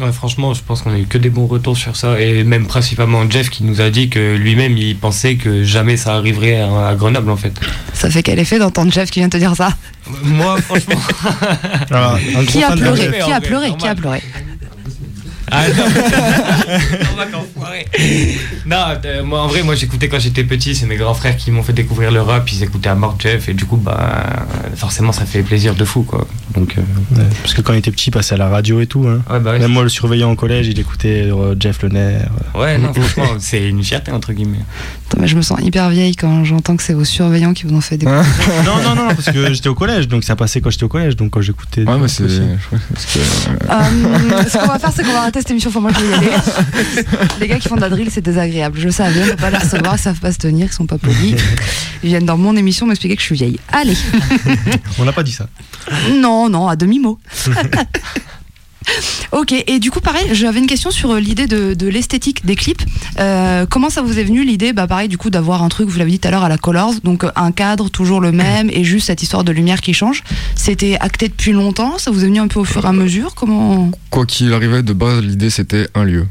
[0.00, 2.20] Ouais, franchement, je pense qu'on a eu que des bons retours sur ça.
[2.20, 6.14] Et même principalement Jeff qui nous a dit que lui-même, il pensait que jamais ça
[6.16, 7.52] arriverait à, à Grenoble en fait.
[7.92, 9.68] Ça fait quel effet d'entendre Jeff qui vient te dire ça?
[10.22, 11.00] Moi, franchement.
[11.90, 12.16] Ah,
[12.48, 13.10] Qui a pleuré.
[13.24, 13.76] Qui a pleuré.
[13.76, 14.22] Qui a pleuré
[15.50, 15.84] Ah, non.
[17.12, 17.86] On va t'enfoirer.
[18.66, 21.50] non, euh, moi en vrai, moi j'écoutais quand j'étais petit, c'est mes grands frères qui
[21.50, 24.24] m'ont fait découvrir le rap, ils écoutaient à mort Jeff, et du coup, bah,
[24.74, 26.26] forcément, ça fait plaisir de fou, quoi.
[26.54, 26.80] Donc, euh,
[27.16, 29.06] Ouais, parce que quand il était petit, il passait à la radio et tout.
[29.06, 29.20] hein.
[29.32, 32.28] ouais, bah, ouais, Même moi, le surveillant au collège, il écoutait euh, Jeff Le Nerf.
[32.54, 34.58] ouais, non, franchement, c'est une fierté, entre guillemets.
[35.08, 37.74] Attends, mais Je me sens hyper vieille quand j'entends que c'est vos surveillants qui vous
[37.74, 38.24] ont fait découvrir.
[38.64, 41.16] non, non, non, parce que j'étais au collège, donc ça passait quand j'étais au collège,
[41.16, 41.82] donc quand j'écoutais.
[41.84, 42.24] Ouais, mais c'est.
[42.24, 42.40] aussi.
[42.60, 43.22] je crois que parce que, euh,
[43.70, 45.70] Euh, ce qu'on va faire, c'est qu'on va arrêter cette émission.
[45.70, 46.30] Faut moi, je vais y aller.
[47.40, 48.78] Les gars qui font de la drill, c'est désagréable.
[48.78, 50.98] Je savais, on peut pas les recevoir, ils savent pas se tenir, ils sont pas
[50.98, 51.34] polis.
[52.02, 53.58] Ils viennent dans mon émission m'expliquer que je suis vieille.
[53.72, 53.96] Allez.
[54.98, 55.48] On n'a pas dit ça.
[56.12, 57.18] Non, non, à demi-mot.
[59.32, 62.56] ok, et du coup, pareil, j'avais une question sur euh, l'idée de, de l'esthétique des
[62.56, 62.82] clips.
[63.18, 65.98] Euh, comment ça vous est venu l'idée, bah pareil, du coup, d'avoir un truc, vous
[65.98, 68.70] l'avez dit tout à l'heure, à la Colors, donc euh, un cadre toujours le même
[68.70, 70.22] et juste cette histoire de lumière qui change.
[70.54, 73.34] C'était acté depuis longtemps, ça vous est venu un peu au fur et à mesure?
[73.34, 76.26] Comment Quoi qu'il arrivait, de base, l'idée c'était un lieu.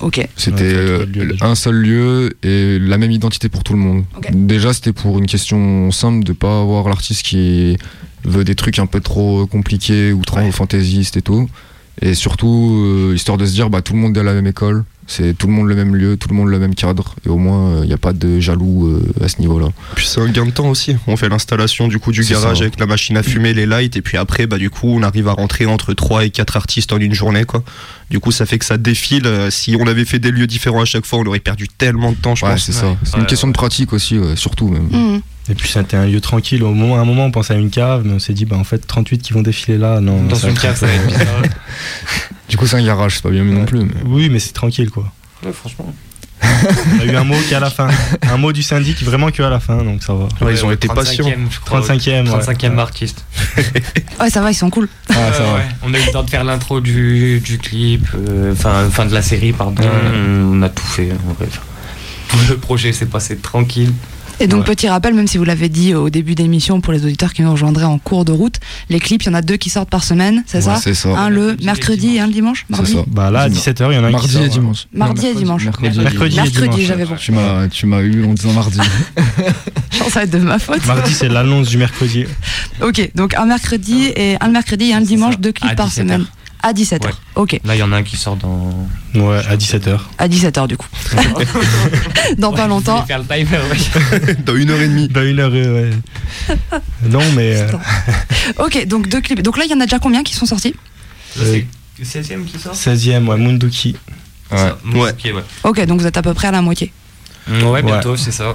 [0.00, 0.26] Ok.
[0.36, 1.06] C'était euh,
[1.40, 4.04] un seul lieu et la même identité pour tout le monde.
[4.32, 7.76] Déjà, c'était pour une question simple de pas avoir l'artiste qui
[8.24, 11.48] veut des trucs un peu trop compliqués ou trop fantaisistes et tout.
[12.00, 14.46] Et surtout, euh, histoire de se dire, bah, tout le monde est à la même
[14.46, 17.28] école, c'est tout le monde le même lieu, tout le monde le même cadre, et
[17.28, 19.68] au moins, il n'y a pas de jaloux euh, à ce niveau-là.
[19.94, 20.96] Puis c'est un gain de temps aussi.
[21.06, 22.64] On fait l'installation du coup du garage ça.
[22.64, 25.28] avec la machine à fumer, les lights, et puis après, bah du coup, on arrive
[25.28, 27.62] à rentrer entre 3 et 4 artistes en une journée, quoi.
[28.10, 29.26] Du coup, ça fait que ça défile.
[29.26, 32.12] Euh, Si on avait fait des lieux différents à chaque fois, on aurait perdu tellement
[32.12, 32.64] de temps, je Ouais, pense.
[32.64, 32.94] c'est ça.
[33.04, 34.88] C'est une question de pratique aussi, ouais, surtout même.
[34.90, 35.20] Mhm.
[35.50, 36.62] Et puis c'était un lieu tranquille.
[36.62, 38.56] Au moment, à un moment, on pensait à une cave, mais on s'est dit, bah
[38.56, 40.22] en fait, 38 qui vont défiler là, non.
[40.24, 41.42] Dans une cave, ça va être bizarre.
[42.52, 43.78] Du coup, c'est un garage, c'est pas bien non plus.
[43.78, 45.10] mais- Oui, mais c'est tranquille, quoi.
[45.42, 45.90] Ouais, franchement.
[46.42, 47.88] On a eu un mot qui est à la fin.
[48.30, 50.24] Un mot du syndic vraiment que à la fin, donc ça va.
[50.44, 51.24] Ouais, ils ont été patients.
[51.24, 51.80] 35e, je crois.
[51.80, 52.40] 35e, ouais.
[52.42, 53.24] 35e artiste.
[54.20, 54.86] Ouais, ça va, ils sont cool.
[55.08, 55.54] Ah, ça va.
[55.54, 59.06] Ouais, On a eu le temps de faire l'intro du, du clip, euh, enfin fin
[59.06, 59.82] de la série, pardon.
[60.14, 61.10] On a tout fait.
[61.12, 61.48] en vrai.
[62.28, 63.94] Tout le projet s'est passé tranquille.
[64.42, 67.32] Et donc, petit rappel, même si vous l'avez dit au début d'émission pour les auditeurs
[67.32, 68.56] qui nous rejoindraient en cours de route,
[68.90, 70.94] les clips, il y en a deux qui sortent par semaine, c'est Ouais, ça c'est
[70.94, 71.10] ça.
[71.10, 73.04] Un le mercredi et un le dimanche C'est Mardi ça.
[73.06, 74.86] Bah là, à 17h, il y en a un qui Mardi sort, et dimanche.
[74.92, 75.64] Mardi et dimanche.
[75.64, 76.80] Mercredi, Mercredi et Mercredi, dimanche.
[76.86, 77.14] j'avais bon.
[77.16, 78.78] Tu m'as, tu m'as eu en disant mardi.
[79.90, 80.84] Je pense que ça va être de ma faute.
[80.86, 82.24] Mardi, c'est l'annonce du mercredi.
[82.80, 85.88] Ok, donc un mercredi et un le mercredi et un le dimanche, deux clips par
[85.88, 85.92] 17h.
[85.94, 86.26] semaine.
[86.64, 87.04] À 17h.
[87.06, 87.12] Ouais.
[87.34, 88.88] Ok, Là, il y en a un qui sort dans.
[89.16, 89.98] Ouais, à 17h.
[90.18, 90.86] à 17h du coup.
[92.38, 93.04] Dans pas longtemps.
[93.04, 94.34] Faire le timer, ouais.
[94.46, 95.08] Dans une heure et demie.
[95.08, 95.90] Dans une heure, ouais.
[97.02, 97.56] Non, mais.
[97.56, 97.72] euh,
[98.58, 99.42] Ok, donc deux clips.
[99.42, 100.74] Donc là, il y en a déjà combien qui sont sortis?
[101.40, 101.60] Euh,
[102.02, 102.74] C'est 16e qui sort?
[102.74, 103.96] 16e, ouais, Munduki.
[104.50, 104.58] Ouais.
[104.94, 105.10] Ouais.
[105.10, 105.44] Ok, ouais.
[105.64, 106.92] Ok, donc vous êtes à peu près à la moitié.
[107.48, 108.54] Ouais, bientôt, c'est ça.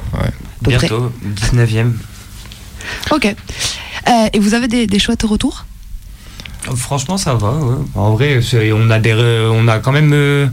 [0.61, 1.11] Bientôt,
[1.53, 1.91] 19e.
[3.11, 3.25] Ok.
[3.25, 5.65] Euh, et vous avez des, des chouettes retours?
[6.75, 7.53] Franchement, ça va.
[7.95, 8.39] En vrai,
[8.73, 10.47] on a quand même euh,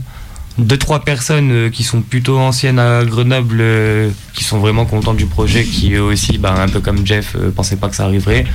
[0.57, 5.13] deux trois personnes euh, qui sont plutôt anciennes à Grenoble, euh, qui sont vraiment contents
[5.13, 8.05] du projet, qui eux aussi, bah, un peu comme Jeff, euh, pensaient pas que ça
[8.05, 8.45] arriverait.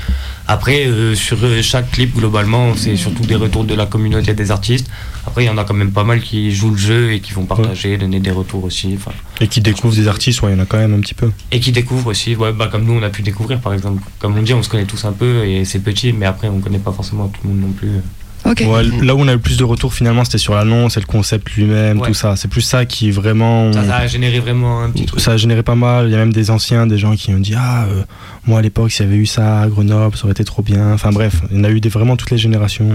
[0.52, 4.50] Après, euh, sur euh, chaque clip, globalement, c'est surtout des retours de la communauté des
[4.50, 4.90] artistes.
[5.24, 7.32] Après, il y en a quand même pas mal qui jouent le jeu et qui
[7.32, 8.98] vont partager, donner des retours aussi.
[9.40, 11.30] Et qui découvrent des artistes, ouais, il y en a quand même un petit peu.
[11.52, 14.02] Et qui découvrent aussi, ouais, bah, comme nous on a pu découvrir par exemple.
[14.18, 16.58] Comme on dit, on se connaît tous un peu et c'est petit, mais après on
[16.58, 18.00] connaît pas forcément tout le monde non plus.
[18.46, 21.00] Ouais, là où on a eu le plus de retours finalement, c'était sur l'annonce et
[21.00, 22.08] le concept lui-même, Ouais.
[22.08, 22.36] tout ça.
[22.36, 23.72] C'est plus ça qui vraiment.
[23.72, 25.20] Ça, ça a généré vraiment un petit truc.
[25.20, 26.06] Ça a généré pas mal.
[26.06, 28.02] Il y a même des anciens, des gens qui ont dit Ah, euh,
[28.46, 30.92] moi à l'époque, s'il y avait eu ça à Grenoble, ça aurait été trop bien.
[30.92, 32.90] Enfin bref, il y en a eu des, vraiment toutes les générations.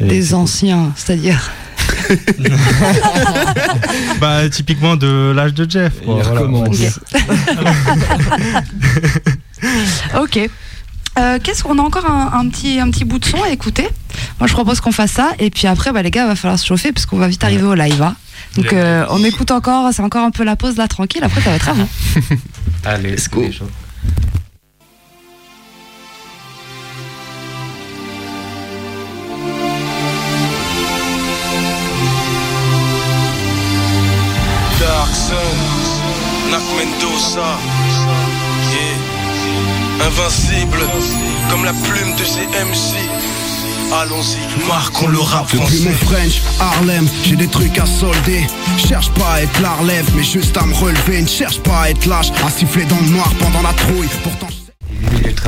[0.00, 1.50] Et, et Des anciens, c'est-à-dire.
[4.20, 5.92] Bah, typiquement de l'âge de Jeff.
[6.04, 6.42] quoi, voilà.
[10.20, 10.38] Ok.
[11.18, 13.88] Euh, Qu'est-ce qu'on a encore un, un petit, un petit bout de son à écouter
[14.40, 15.30] Moi, je propose qu'on fasse ça.
[15.38, 17.62] Et puis après, bah, les gars, va falloir se chauffer parce qu'on va vite arriver
[17.64, 18.02] au live.
[18.02, 18.16] hein.
[18.56, 19.90] Donc, euh, on écoute encore.
[19.92, 21.22] C'est encore un peu la pause là, tranquille.
[21.24, 21.88] Après, ça va être à vous.
[22.84, 23.42] Allez, let's go.
[34.80, 37.58] Dark Sun, Mendoza.
[40.00, 40.78] Invincible,
[41.50, 42.96] comme la plume de ces MC.
[43.92, 45.84] Allons-y, marquons le rap Depuis français.
[45.84, 48.44] mon French, Harlem, j'ai des trucs à solder.
[48.76, 51.22] Cherche pas à être la relève, mais juste à me relever.
[51.22, 54.08] Ne cherche pas à être lâche, à siffler dans le noir pendant la trouille.
[54.22, 54.48] Pourtant,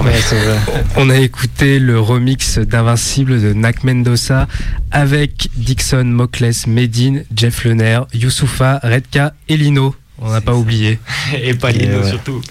[0.04, 0.12] Ouais.
[0.96, 4.46] On a écouté le remix d'Invincible de Nak Mendoza
[4.90, 9.94] avec Dixon, Mokles, Medine, Jeff Lener, Youssoufa, Redka et Lino.
[10.20, 10.98] On n'a pas oublié.
[11.42, 12.10] Et pas Lino Et ouais.
[12.10, 12.42] surtout.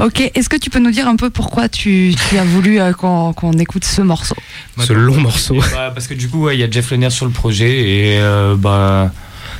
[0.00, 0.30] Ok.
[0.34, 3.52] Est-ce que tu peux nous dire un peu pourquoi tu, tu as voulu euh, qu'on
[3.52, 4.36] écoute ce morceau?
[4.78, 5.56] Ce long morceau.
[5.72, 8.18] Bah, parce que du coup, ouais, il y a Jeff Lenier sur le projet et
[8.20, 9.12] euh, bah.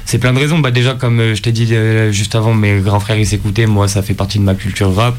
[0.07, 0.59] C'est plein de raisons.
[0.59, 3.65] Bah, déjà, comme euh, je t'ai dit euh, juste avant, mes grands frères ils s'écoutaient.
[3.65, 5.17] Moi, ça fait partie de ma culture rap.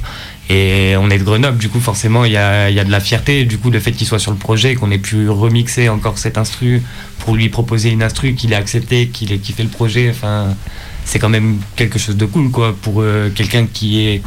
[0.47, 2.91] Et on est de Grenoble, du coup, forcément, il y a, il y a de
[2.91, 3.45] la fierté.
[3.45, 6.19] Du coup, le fait qu'il soit sur le projet, et qu'on ait pu remixer encore
[6.19, 6.83] cet instru
[7.17, 10.53] pour lui proposer une instru, qu'il ait accepté, qu'il ait kiffé le projet, enfin,
[11.03, 14.21] c'est quand même quelque chose de cool, quoi, pour euh, quelqu'un qui est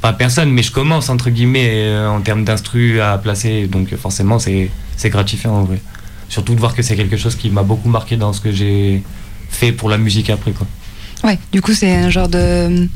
[0.00, 3.96] pas personne, mais je commence entre guillemets euh, en termes d'instru à placer, donc euh,
[3.96, 5.80] forcément c'est c'est gratifiant en vrai.
[6.28, 9.02] Surtout de voir que c'est quelque chose qui m'a beaucoup marqué dans ce que j'ai
[9.48, 10.66] fait pour la musique après quoi.
[11.24, 11.38] Ouais.
[11.52, 12.88] Du coup, c'est un genre de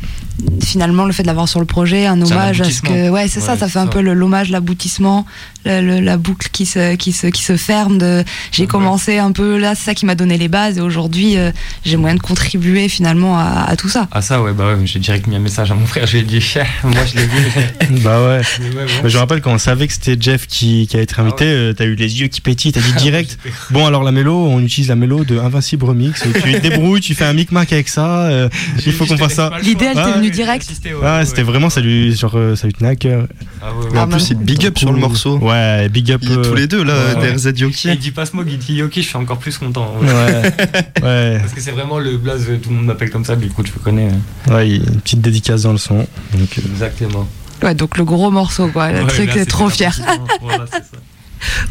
[0.63, 3.09] finalement le fait de l'avoir sur le projet, un hommage à ce que.
[3.11, 3.91] Ouais, c'est ça, Ouais, ça fait un ça.
[3.91, 5.27] peu l'hommage, l'aboutissement,
[5.65, 7.99] le- le- la boucle qui se, qui se, qui se ferme.
[7.99, 11.37] De, j'ai commencé un peu là, c'est ça qui m'a donné les bases et aujourd'hui
[11.37, 11.51] euh,
[11.85, 14.09] j'ai moyen de contribuer finalement à, à tout ça.
[14.13, 16.19] Ah ça ouais bah ouais, j'ai direct mis un message à mon frère, je lui
[16.21, 16.45] ai dit
[16.85, 18.01] moi je l'ai vu.
[18.03, 18.41] Bah ouais.
[18.61, 18.93] Mais ouais, bon.
[19.03, 21.45] Bah, je me rappelle quand on savait que c'était Jeff qui, qui allait être invité,
[21.47, 23.39] euh, t'as eu les yeux qui pétillent, t'as dit direct.
[23.71, 26.23] bon alors la mélo, on utilise la mélo de Invincible Remix.
[26.23, 28.23] Tu te débrouilles, tu fais un micmac avec ça.
[28.25, 28.49] euh,
[28.85, 29.51] il faut qu'on fasse ça.
[29.63, 29.87] L'idée
[30.31, 30.69] direct.
[31.03, 33.27] Ouais, c'était vraiment ça lui, genre, euh, ça lui tenait à cœur.
[33.63, 35.39] Ah en plus, c'est big up sur le morceau.
[35.39, 36.23] Ouais, big up.
[36.31, 37.33] A tous les deux là, Ouais.
[37.33, 37.89] DRZ Yoki.
[37.89, 39.95] Et il dit pas Smog, il dit Yoki, je suis encore plus content.
[40.01, 40.07] Ouais.
[41.03, 41.39] ouais.
[41.41, 43.73] Parce que c'est vraiment le blaze, tout le monde m'appelle comme ça, du coup tu
[43.77, 44.09] le connais.
[44.11, 44.53] hein.
[44.55, 45.97] Ouais, une petite dédicace dans le son.
[46.35, 47.27] Donc, euh, Exactement.
[47.63, 48.91] Ouais, donc le gros morceau, quoi.
[48.93, 49.97] Le Ouais, truc, trop fier.
[49.99, 50.39] l'aboutissement.
[50.43, 50.97] Voilà, c'est ça.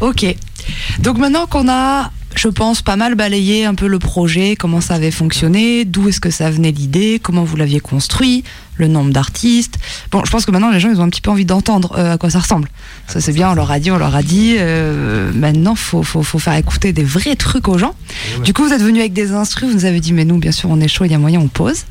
[0.00, 0.24] Ok.
[1.00, 4.94] Donc maintenant qu'on a, je pense, pas mal balayé un peu le projet, comment ça
[4.94, 8.44] avait fonctionné, d'où est-ce que ça venait l'idée, comment vous l'aviez construit,
[8.76, 9.78] le nombre d'artistes.
[10.10, 12.14] Bon, je pense que maintenant les gens ils ont un petit peu envie d'entendre euh,
[12.14, 12.68] à quoi ça ressemble.
[13.06, 14.56] Ça c'est bien, on leur a dit, on leur a dit.
[14.58, 17.94] euh, maintenant, faut, faut, faut faire écouter des vrais trucs aux gens.
[18.42, 20.52] Du coup, vous êtes venu avec des instrus, vous nous avez dit, mais nous, bien
[20.52, 21.84] sûr, on est chaud, il y a moyen, on pose.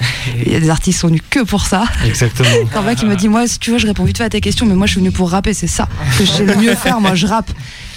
[0.46, 1.84] Il y a des artistes qui sont venus que pour ça.
[2.04, 2.48] Exactement.
[2.72, 4.66] Quand qui me dit moi si tu veux je réponds vite fait à tes questions
[4.66, 5.88] mais moi je suis venu pour rapper c'est ça
[6.18, 7.50] que je sais le mieux faire moi je rappe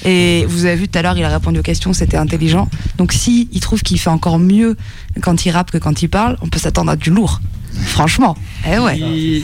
[0.06, 3.12] et vous avez vu tout à l'heure il a répondu aux questions c'était intelligent donc
[3.14, 4.76] si il trouve qu'il fait encore mieux
[5.22, 7.42] quand il rappe que quand il parle on peut s'attendre à du lourd
[7.86, 8.36] franchement
[8.72, 9.00] eh ouais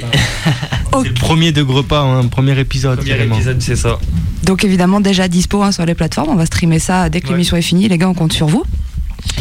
[1.01, 2.97] C'est le premier de gros pas, hein, premier épisode.
[2.97, 3.35] Premier carrément.
[3.35, 3.99] épisode, c'est ça.
[4.43, 7.33] donc évidemment déjà dispo hein, sur les plateformes on va streamer ça dès que Ouais.
[7.33, 8.63] l'émission est finie les gars on compte sur vous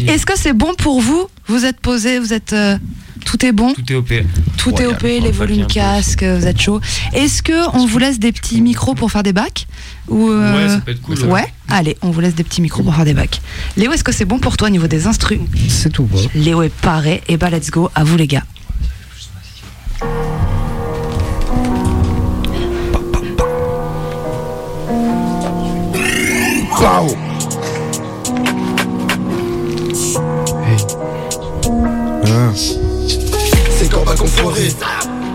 [0.07, 2.77] est-ce que c'est bon pour vous vous êtes posé vous êtes euh,
[3.25, 4.13] tout est bon Tout est OP.
[4.57, 6.79] Tout est OP, les volumes casques, vous êtes chaud.
[7.13, 9.67] Est-ce que on vous laisse des petits micros pour faire des bacs
[10.07, 11.29] ou euh, Ouais, ça peut être cool, Ouais.
[11.31, 11.53] ouais.
[11.67, 13.41] Allez, on vous laisse des petits micros pour faire des bacs.
[13.77, 16.19] Léo, est-ce que c'est bon pour toi au niveau des instrus C'est tout bon.
[16.33, 17.21] Léo est paré.
[17.27, 18.43] Et bah let's go, à vous les gars.
[26.79, 27.28] Wow.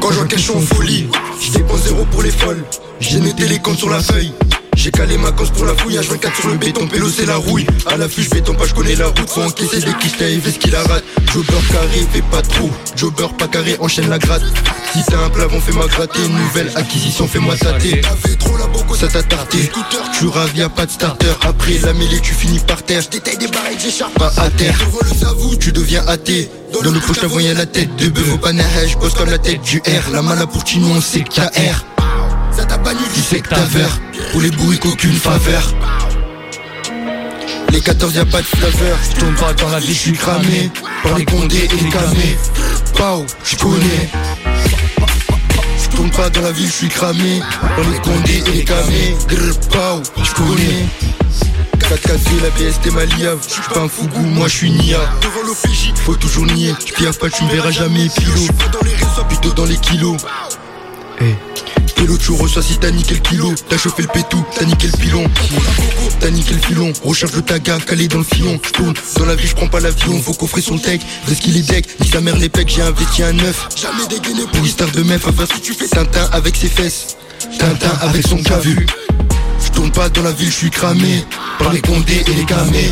[0.01, 1.07] Quand je vois qu'elles sont en folie
[1.41, 2.62] Je dépense zéro pour les folles.
[3.01, 4.33] J'ai noté les comptes sur la feuille
[4.85, 7.66] j'ai calé ma cause pour la fouille, H24 sur le béton, pélo c'est la rouille.
[7.87, 9.30] À l'affût, je béton pas, je connais la route.
[9.30, 11.03] Faut encaisser des quiches, t'as fait ce qu'il a rate.
[11.32, 12.70] Jobber carré, fais pas trop.
[12.95, 14.43] Jobber pas carré, enchaîne la gratte.
[14.93, 16.28] Si t'as un plafond, fais-moi gratter.
[16.28, 18.03] Nouvelle acquisition, fais-moi tâter.
[18.03, 19.20] T'avais trop la boco, ça t'a.
[19.53, 21.32] Je suis ravi, y'a pas de starter.
[21.41, 23.01] Après la mêlée, tu finis par terre.
[23.01, 24.76] Je des barils, j'écharpe pas à terre.
[25.01, 26.51] Le tu deviens athée.
[26.74, 28.91] Dans le poche, t'as la tête de bœuf au panahège.
[28.91, 30.11] Je bosse comme la tête du R.
[30.12, 31.93] La mala pour Chino, on sait KR.
[32.57, 34.00] Ça t'a banni du secteur vert.
[34.32, 35.74] Pour les bourriques aucune faveur.
[37.70, 38.96] Les 14 y'a pas de flaveur.
[39.11, 40.70] Je tourne pas dans la vie, je suis cramé.
[41.02, 42.38] Par les condés et les camés
[42.96, 44.11] Pau, je connais.
[45.82, 47.40] Je tourne pas dans la ville, je suis cramé.
[47.61, 49.16] Par les condés et les camés
[49.70, 50.86] Pau, je connais.
[51.80, 55.00] 4 4 la BST Maliave Je suis pas un fougou, moi je suis Nia.
[55.20, 56.72] Devant l'OPJ, faut toujours nier.
[56.84, 59.50] Tu piaffes pas, tu me verras jamais Pilo, je suis pas dans les réseaux, plutôt
[59.50, 60.16] dans les kilos
[62.05, 63.55] Pélo, tu reçois si t'as niqué le kilo.
[63.66, 65.24] T'as chauffé le pétou, t'as niqué le pilon.
[66.20, 66.92] T'as niqué le filon.
[67.02, 68.61] Recharge le taga, calé dans le filon.
[68.62, 70.20] J'tourne dans la vie, j'prends pas l'avion.
[70.20, 71.00] Faut coffrer son tech.
[71.30, 73.68] Est-ce qu'il est deck Ni sa mère les pecs, j'ai investi un neuf.
[73.74, 75.26] Jamais dégainé pour histoire de meuf.
[75.26, 77.16] Enfin, si tu fais Tintin avec ses fesses.
[77.59, 78.84] Tintin avec son cavu.
[79.64, 81.24] J'tourne pas dans la ville, j'suis cramé.
[81.59, 82.90] Par les condés et les camés.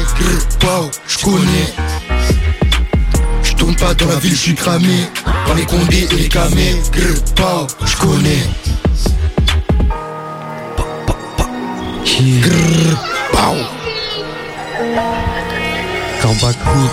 [0.65, 1.75] Wow, j'connais.
[3.43, 5.01] J'tourne pas dans la ville, j'suis cramé.
[5.45, 6.77] Par les condés et les camés.
[6.95, 8.62] Grr, pow, j'connais.
[16.21, 16.91] Corbacourt,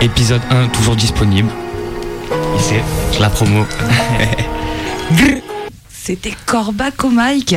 [0.00, 1.50] épisode 1, toujours disponible.
[2.56, 2.74] Ici,
[3.18, 3.66] la promo.
[5.90, 7.56] C'était Corbac au mic.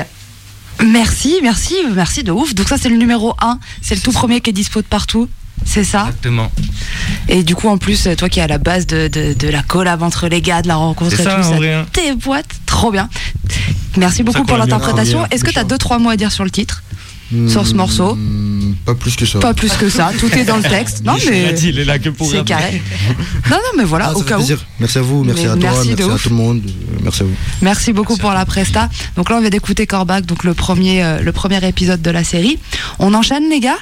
[0.83, 2.55] Merci, merci, merci de ouf.
[2.55, 5.29] Donc ça c'est le numéro 1, c'est le tout premier qui est dispo de partout.
[5.63, 6.05] C'est ça?
[6.07, 6.51] Exactement.
[7.29, 9.61] Et du coup, en plus, toi qui es à la base de, de, de la
[9.61, 11.85] collab entre les gars, de la rencontre C'est et ça, tout, hein.
[11.93, 13.07] tes boîtes, trop bien.
[13.97, 15.25] Merci beaucoup pour l'interprétation.
[15.31, 16.83] Est-ce que tu as deux, trois mots à dire sur le titre
[17.33, 18.17] Hmm, Sur ce morceau
[18.85, 19.39] Pas plus que ça.
[19.39, 21.05] Pas plus que ça, tout est dans le texte.
[21.05, 21.45] Non, Il mais.
[21.47, 22.81] a dit, il est là que pour C'est carré.
[23.49, 24.39] Non, non, mais voilà, Ah, au cas où.
[24.39, 24.59] plaisir.
[24.81, 26.61] Merci à vous, merci Mais à toi, merci merci à tout le monde.
[26.67, 27.35] euh, Merci à vous.
[27.61, 28.89] Merci beaucoup pour la presta.
[29.15, 32.25] Donc là, on vient d'écouter Corbac, donc le premier, euh, le premier épisode de la
[32.25, 32.59] série.
[32.99, 33.77] On enchaîne, les gars?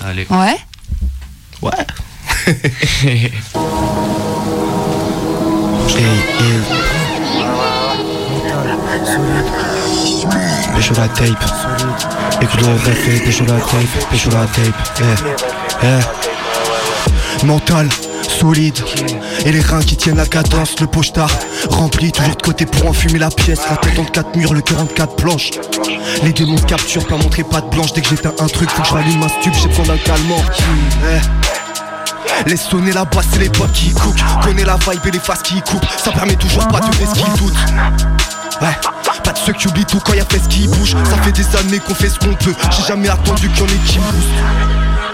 [0.00, 0.26] Allez.
[0.28, 0.56] Ouais
[3.04, 3.30] Hey,
[6.40, 6.91] hey.
[10.74, 11.44] Pécho la tape.
[12.40, 15.02] Écoute le reflet, pécho la tape, pécho la tape.
[15.82, 17.46] Eh, eh.
[17.46, 17.88] Mental,
[18.28, 18.78] solide.
[19.44, 21.30] Et les reins qui tiennent la cadence, le pochetard
[21.70, 23.60] rempli, toujours de côté pour enfumer la pièce.
[23.68, 25.50] La tête entre quatre murs, le cœur entre quatre planches.
[26.22, 27.92] Les démons de capture, pas montrer pas de blanche.
[27.92, 30.42] Dès que j'éteins un truc, faut que je ma stup, j'ai besoin d'un calmant.
[31.04, 32.48] Eh.
[32.48, 35.42] Laisse sonner la basse et les potes qui cook Connais la vibe et les faces
[35.42, 38.31] qui coupent Ça permet toujours pas de ce qu'ils doutent
[39.24, 40.96] Pas de ceux qui oublient tout quand y'a fait ce qui bouge.
[41.04, 42.54] Ça fait des années qu'on fait ce qu'on peut.
[42.70, 43.98] J'ai jamais attendu qu'il y en ait qui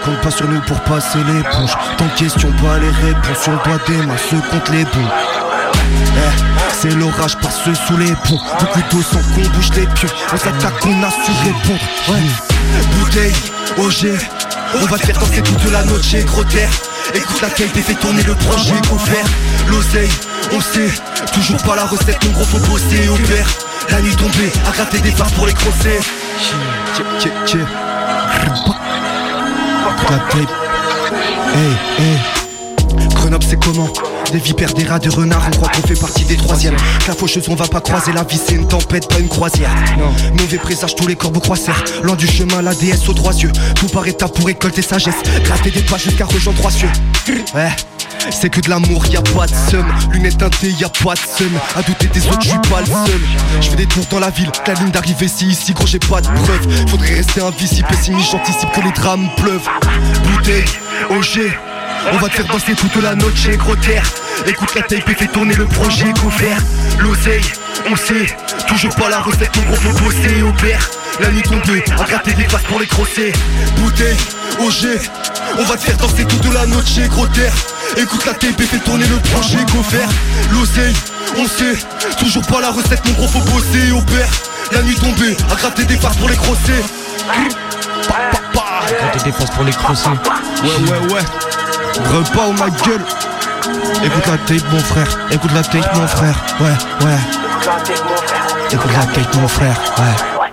[0.05, 3.79] Compte pas sur nous pour passer l'éponge Tant de questions, pas les réponses On doit
[3.87, 5.09] des masses contre les bons.
[6.15, 6.43] Eh,
[6.73, 8.39] c'est l'orage passe sous les ponts.
[8.59, 10.09] Beaucoup d'eau sans qu'on bouge les pions.
[10.33, 11.79] On s'attaque, on a su répondre.
[12.07, 13.33] Ouais, bouteille,
[13.77, 14.19] OG
[14.81, 16.69] On va te faire danser toute la noche, gros terre
[17.13, 19.25] Écoute la et fais tourner le projet offert
[19.67, 20.09] L'oseille,
[20.51, 20.89] on sait
[21.33, 23.47] Toujours pas la recette, mon gros faut bosser au père
[23.89, 25.99] La nuit tombée, à gratter des phares pour les crosser.
[30.09, 30.49] La tape
[31.55, 33.09] Hey, hey.
[33.15, 33.89] Grenoble c'est comment?
[34.31, 36.75] Des vipères, des rats, des renards, on croit qu'on fait partie des troisièmes.
[37.07, 39.71] La faucheuse, on va pas croiser la vie, c'est une tempête, pas une croisière.
[40.37, 41.83] Mauvais présage, tous les corbeaux croissèrent.
[42.03, 43.51] Loin du chemin, la déesse aux trois yeux.
[43.75, 45.15] Tout par étapes pour récolter sagesse.
[45.43, 46.89] Gratter des pas jusqu'à rejoindre trois cieux.
[47.55, 47.69] Ouais.
[48.31, 49.85] C'est que de l'amour, y a pas de seum.
[50.11, 51.51] Lunettes teintées, y a pas de seum.
[51.75, 53.21] À douter des autres, je suis pas le seul.
[53.61, 56.21] Je fais des tours dans la ville, la ligne d'arrivée, si ici, gros, j'ai pas
[56.21, 56.87] de preuves.
[56.89, 59.67] Faudrait rester invisible, pessimiste, j'anticipe que les drames pleuvent.
[60.23, 60.65] Bouteille,
[61.09, 61.68] OG.
[62.13, 64.03] On va te faire danser toute la noche, gros terre.
[64.45, 66.57] Écoute la tape et fais tourner le projet couvert.
[66.99, 67.41] L'oseille,
[67.91, 68.25] on sait,
[68.67, 70.89] toujours pas la recette, mon gros faut bosser au père.
[71.19, 73.33] La nuit tombée, à gratter des faces pour les crosser.
[73.77, 74.17] Bouteille,
[74.59, 74.99] OG,
[75.59, 77.53] on va te faire danser toute la noche, gros terre.
[77.97, 80.09] Écoute la tape et fais tourner le projet couvert.
[80.51, 80.95] L'oseille,
[81.37, 81.77] on sait,
[82.17, 84.29] toujours pas la recette, mon gros faut bosser au père.
[84.71, 86.83] La nuit tombée, à gratter des faces pour les crosser.
[88.07, 90.09] Gratter des faces pour les crosser.
[90.09, 91.21] Ouais, ouais, ouais.
[91.97, 93.05] Repas ou ma gueule.
[94.03, 95.19] Écoute la tape, mon frère.
[95.31, 96.35] Écoute la tape, mon frère.
[96.59, 97.17] Ouais, ouais.
[98.71, 99.77] Écoute la tape, mon frère.
[99.97, 100.49] Ouais.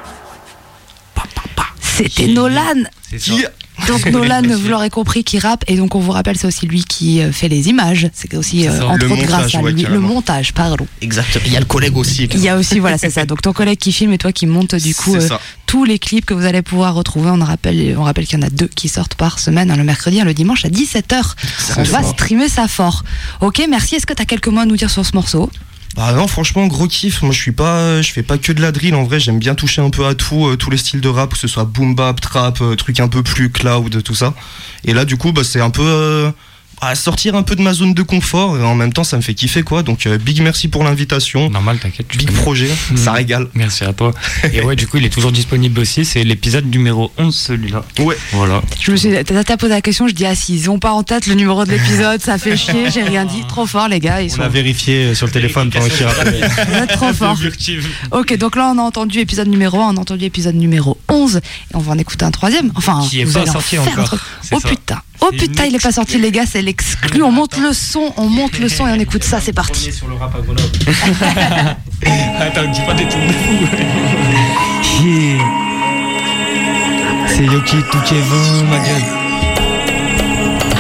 [1.81, 2.85] C'était Nolan.
[3.19, 3.45] Qui
[3.87, 6.85] Donc Nolan, vous l'aurez compris, qui rappe et donc on vous rappelle, c'est aussi lui
[6.85, 8.09] qui euh, fait les images.
[8.13, 10.87] C'est aussi euh, entre autres grâce à ouais, lui le montage, pardon.
[11.01, 11.45] Exactement.
[11.47, 12.25] Il y a le collègue aussi.
[12.25, 13.27] Il y a aussi voilà c'est ça.
[13.27, 15.29] Donc ton collègue qui filme et toi qui monte du coup euh,
[15.67, 17.31] tous les clips que vous allez pouvoir retrouver.
[17.31, 19.85] On rappelle on rappelle qu'il y en a deux qui sortent par semaine, hein, le
[19.85, 21.23] mercredi et le dimanche à 17h.
[21.79, 23.05] On va streamer ça fort.
[23.41, 23.97] OK, merci.
[23.97, 25.51] Est-ce que tu as quelques mots à nous dire sur ce morceau?
[25.97, 27.23] Bah non, franchement, gros kiff.
[27.23, 28.95] Moi, je suis pas, je fais pas que de la drill.
[28.95, 31.33] En vrai, j'aime bien toucher un peu à tout, euh, tous les styles de rap,
[31.33, 34.35] que ce soit boom bap, trap, euh, truc un peu plus cloud, tout ça.
[34.85, 36.31] Et là, du coup, bah, c'est un peu euh,
[36.81, 38.57] à sortir un peu de ma zone de confort.
[38.59, 39.83] Et en même temps, ça me fait kiffer, quoi.
[39.83, 41.51] Donc, euh, big merci pour l'invitation.
[41.51, 42.07] Normal, t'inquiète.
[42.17, 43.49] Big projet, ça régale.
[43.55, 44.13] Merci à toi.
[44.53, 46.05] Et ouais, du coup, il est toujours disponible aussi.
[46.05, 47.85] C'est l'épisode numéro 11, celui-là.
[48.01, 48.17] Ouais.
[48.33, 48.63] Voilà.
[48.81, 51.03] Je me suis t'as t'as posé la question, je dis ah s'ils ont pas en
[51.03, 53.43] tête le numéro de l'épisode, ça fait chier, j'ai rien dit.
[53.49, 56.51] Trop fort les gars, ils On sont a vérifié sur le téléphone pendant qu'il rappelle.
[56.89, 57.39] Trop fort.
[58.11, 61.37] Ok, donc là on a entendu épisode numéro 1, on a entendu épisode numéro 11
[61.37, 61.41] et
[61.75, 62.71] on va en écouter un troisième.
[62.77, 64.19] Enfin, Qui est vous pas allez en sorti faire encore.
[64.53, 64.69] Oh ça.
[64.69, 65.01] putain.
[65.21, 67.23] Oh putain, il est pas sorti les gars, c'est l'exclu.
[67.23, 69.91] On monte le son, on monte le son et on écoute ça, c'est parti.
[69.93, 70.63] sur le rap à Grenoble.
[72.41, 73.67] Attends, dis pas des trucs de fou.
[75.03, 75.43] Yeah.
[77.29, 79.05] C'est Yoki tout Kevin, ma gueule.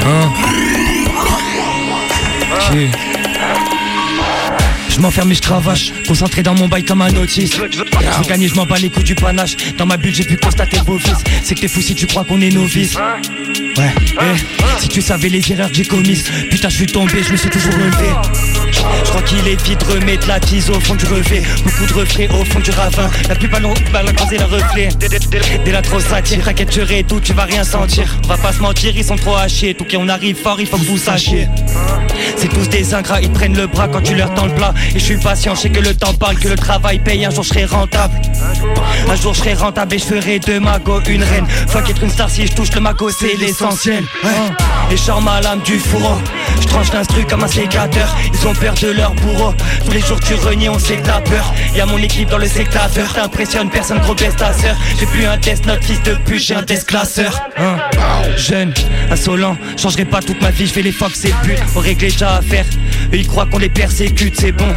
[0.07, 0.31] Hein
[2.75, 3.16] Yeah.
[4.97, 7.55] Je m'enferme et je cravache, concentré dans mon bail comme un autiste.
[7.71, 9.55] Je veux gagner, je m'en bats les coups du panache.
[9.77, 11.23] Dans ma bulle, j'ai pu constater vos vices.
[11.43, 12.97] C'est que t'es fou si tu crois qu'on est novice.
[12.97, 16.25] Ouais, eh, si tu savais les erreurs que j'ai commises.
[16.51, 18.66] Putain, je suis tombé, je me suis toujours relevé.
[19.05, 21.43] Je crois qu'il est vite de remettre la tise au fond du relevé.
[21.65, 23.09] Beaucoup de reflets au fond du ravin.
[23.29, 24.89] La plupart l'ont croisé le reflet.
[25.65, 28.05] Dès la trop satire, t'inquiète, tout, tu vas rien sentir.
[28.25, 29.75] On va pas se mentir, ils sont trop hachés.
[29.75, 31.49] Tout qui on arrive fort, il faut que vous sachiez.
[32.37, 34.75] C'est tous des ingrats, ils prennent le bras quand tu leur tends le plat.
[34.95, 37.25] Et je suis patient, je sais que le temps parle, que le travail paye.
[37.25, 38.15] Un jour je serai rentable.
[39.09, 41.47] Un jour je serai rentable et je ferai de ma go une reine.
[41.69, 44.05] Fuck être une star si je touche le mago, c'est l'essentiel.
[44.25, 44.55] Hein.
[44.91, 46.19] Et je sors ma lame du fourreau.
[46.61, 48.15] Je tranche l'instru comme un sécateur.
[48.33, 49.55] Ils ont peur de leur bourreau.
[49.85, 51.55] Tous les jours tu renies, on sait que t'as peur.
[51.75, 53.13] Y'a mon équipe dans le sectateur.
[53.13, 54.77] T'impressionnes personne, gros baisse ta sœur.
[54.99, 57.41] J'ai plus un test, notre fils de pute, j'ai un test classeur.
[57.57, 57.77] Hein?
[58.37, 58.73] Jeune,
[59.11, 61.63] insolent, changerai pas toute ma vie, je fais les fox et putes.
[61.75, 62.67] Au réglé déjà à faire.
[63.13, 64.69] Eux ils croient qu'on les persécute, c'est bon.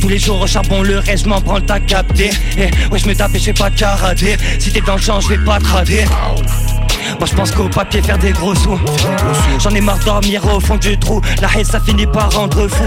[0.00, 2.30] Tous les jours au charbon, le reste, je m'en prends t'as capté.
[2.58, 4.36] Eh, ouais, je me tape et je pas karaté.
[4.58, 5.66] Si t'es dans le champ, je vais pas te.
[7.18, 8.78] Moi je pense qu'au papier faire des gros sous.
[9.58, 11.20] J'en ai marre dormir au fond du trou.
[11.40, 12.84] La haine ça finit par rendre fou.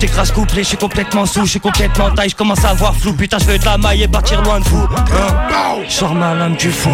[0.00, 3.12] Je couplé, je suis complètement sous, je suis complètement taille, je commence à voir flou.
[3.14, 4.86] Putain, je veux de la maille et partir loin de vous.
[4.96, 6.92] Hein Je sors ma lame du four.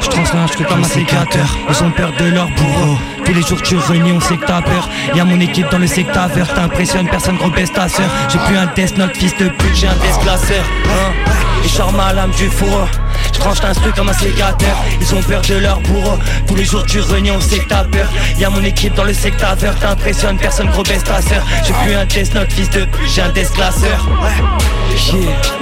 [0.00, 1.56] Je un truc comme un sécateur.
[1.68, 2.96] Ils ont peur de leur bourreau.
[3.24, 4.88] Tous les jours tu renies, on sait que t'as peur.
[5.14, 7.50] Y'a mon équipe dans le secteur, t'impressionnes, personne gros
[7.88, 8.10] sœur.
[8.28, 10.64] J'ai plus un test, notre fils de pute, j'ai un test classeur.
[10.86, 11.29] Hein
[11.64, 12.88] et je sors ma lame du four.
[13.32, 14.76] Je tranche un truc comme un sécateur.
[15.00, 16.18] Ils ont peur de leur bourreau.
[16.46, 18.08] Tous les jours tu renies, on sait que t'as peur.
[18.38, 21.44] Y'a mon équipe dans le secteur, t'impressionnes, personne gros baisse ta sœur.
[21.66, 24.08] J'ai plus un test, notre fils de pute, j'ai un test classeur.
[25.12, 25.60] Yeah.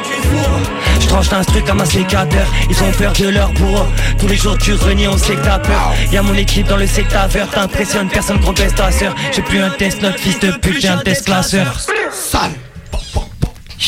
[1.00, 3.86] Je tranche un truc comme un sécateur Ils ont peur de leur bourreau
[4.18, 6.86] Tous les jours tu renies on sait que t'as peur Y'a mon équipe dans le
[6.86, 10.80] secteur T'impressionnes personne gros baisse ta sœur J'ai plus un test notre fils de pute
[10.80, 11.78] J'ai un test classeur
[12.10, 12.50] Sale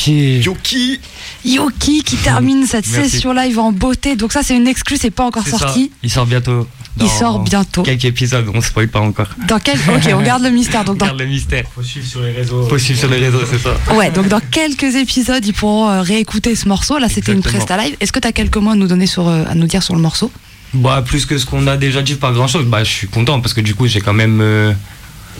[0.07, 1.01] Yoki
[1.45, 3.11] Yoki qui termine cette Merci.
[3.11, 4.17] session live en beauté.
[4.17, 5.59] Donc ça c'est une exclue, c'est pas encore ça.
[5.59, 5.91] sorti.
[6.03, 6.67] Il sort bientôt.
[7.01, 7.83] Il sort bientôt.
[7.83, 9.29] Quelques épisodes, on spoil pas encore.
[9.49, 10.85] Dans quel Ok, on garde le mystère.
[10.85, 11.65] Donc dans Garde le mystère.
[11.75, 12.67] Faut suivre sur les réseaux.
[12.69, 13.75] Faut suivre sur les réseaux, c'est ça.
[13.95, 16.99] Ouais, donc dans quelques épisodes, ils pourront euh, réécouter ce morceau.
[16.99, 17.97] Là, c'était une presta live.
[18.01, 19.95] Est-ce que tu as quelques mots à nous donner sur, euh, à nous dire sur
[19.95, 20.31] le morceau?
[20.75, 22.65] Bah plus que ce qu'on a déjà dit, pas grand chose.
[22.67, 24.73] Bah je suis content parce que du coup j'ai quand même, euh,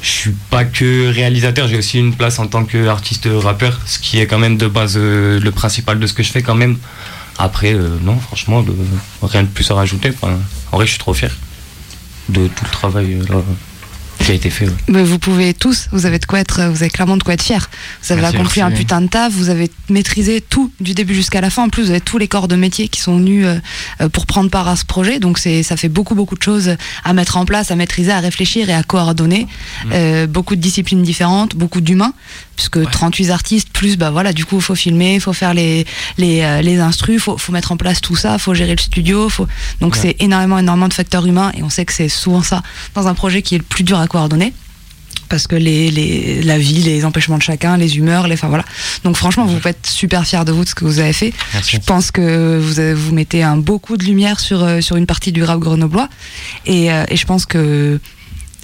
[0.03, 4.19] je suis pas que réalisateur, j'ai aussi une place en tant qu'artiste rappeur, ce qui
[4.19, 6.79] est quand même de base euh, le principal de ce que je fais quand même.
[7.39, 8.65] Après euh, non franchement
[9.23, 10.13] rien de plus à rajouter.
[10.73, 11.35] En vrai je suis trop fier
[12.29, 13.41] de tout le travail euh,
[14.25, 14.67] qui a été fait.
[14.67, 14.75] ouais.
[14.89, 17.43] Mais vous pouvez tous, vous avez de quoi être, vous avez clairement de quoi être
[17.43, 17.71] fier.
[18.03, 18.75] Vous avez Merci, accompli merci.
[18.75, 21.65] un putain de taf, vous avez maîtrisé tout du début jusqu'à la fin.
[21.65, 23.59] En plus, vous avez tous les corps de métier qui sont venus euh,
[24.01, 25.19] euh, pour prendre part à ce projet.
[25.19, 28.21] Donc c'est, ça fait beaucoup beaucoup de choses à mettre en place, à maîtriser, à
[28.21, 29.47] réfléchir et à coordonner.
[29.93, 32.13] Euh, beaucoup de disciplines différentes, beaucoup d'humains,
[32.61, 35.87] puisque 38 artistes plus, bah voilà, du coup, il faut filmer, il faut faire les
[36.19, 39.31] les euh, les instrus, faut faut mettre en place tout ça, faut gérer le studio,
[39.31, 39.47] faut
[39.81, 39.99] donc Ouais.
[40.03, 42.63] c'est énormément énormément de facteurs humains et on sait que c'est souvent ça
[42.95, 44.53] dans un projet qui est le plus dur à coordonner
[45.31, 48.65] parce que les, les, la vie, les empêchements de chacun, les humeurs, les, enfin voilà.
[49.05, 51.33] Donc franchement, vous pouvez être super fiers de vous de ce que vous avez fait.
[51.55, 51.77] Merci.
[51.77, 55.07] Je pense que vous, avez- vous mettez un beaucoup de lumière sur, euh, sur une
[55.07, 56.09] partie du rap grenoblois
[56.67, 58.01] et, euh, et je pense que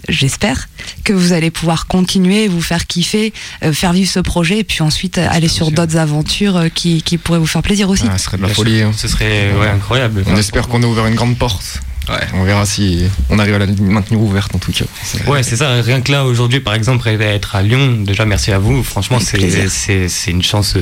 [0.09, 0.69] j'espère
[1.05, 3.33] que vous allez pouvoir continuer, vous faire kiffer,
[3.63, 7.03] euh, faire vivre ce projet et puis ensuite euh, aller sur d'autres aventures euh, qui,
[7.03, 8.05] qui pourraient vous faire plaisir aussi.
[8.11, 8.83] Ah, ce serait de la Bien folie.
[8.83, 8.93] hein.
[8.97, 10.25] Ce serait ouais, incroyable.
[10.27, 11.81] On espère qu'on a ouvert une grande porte.
[12.09, 14.85] Ouais, on verra si on arrive à la maintenir ouverte en tout cas.
[15.27, 15.83] Ouais, c'est ça.
[15.83, 18.85] Rien que là, aujourd'hui, par exemple, être à Lyon, déjà, merci à vous.
[18.85, 20.77] Franchement, c'est une chance.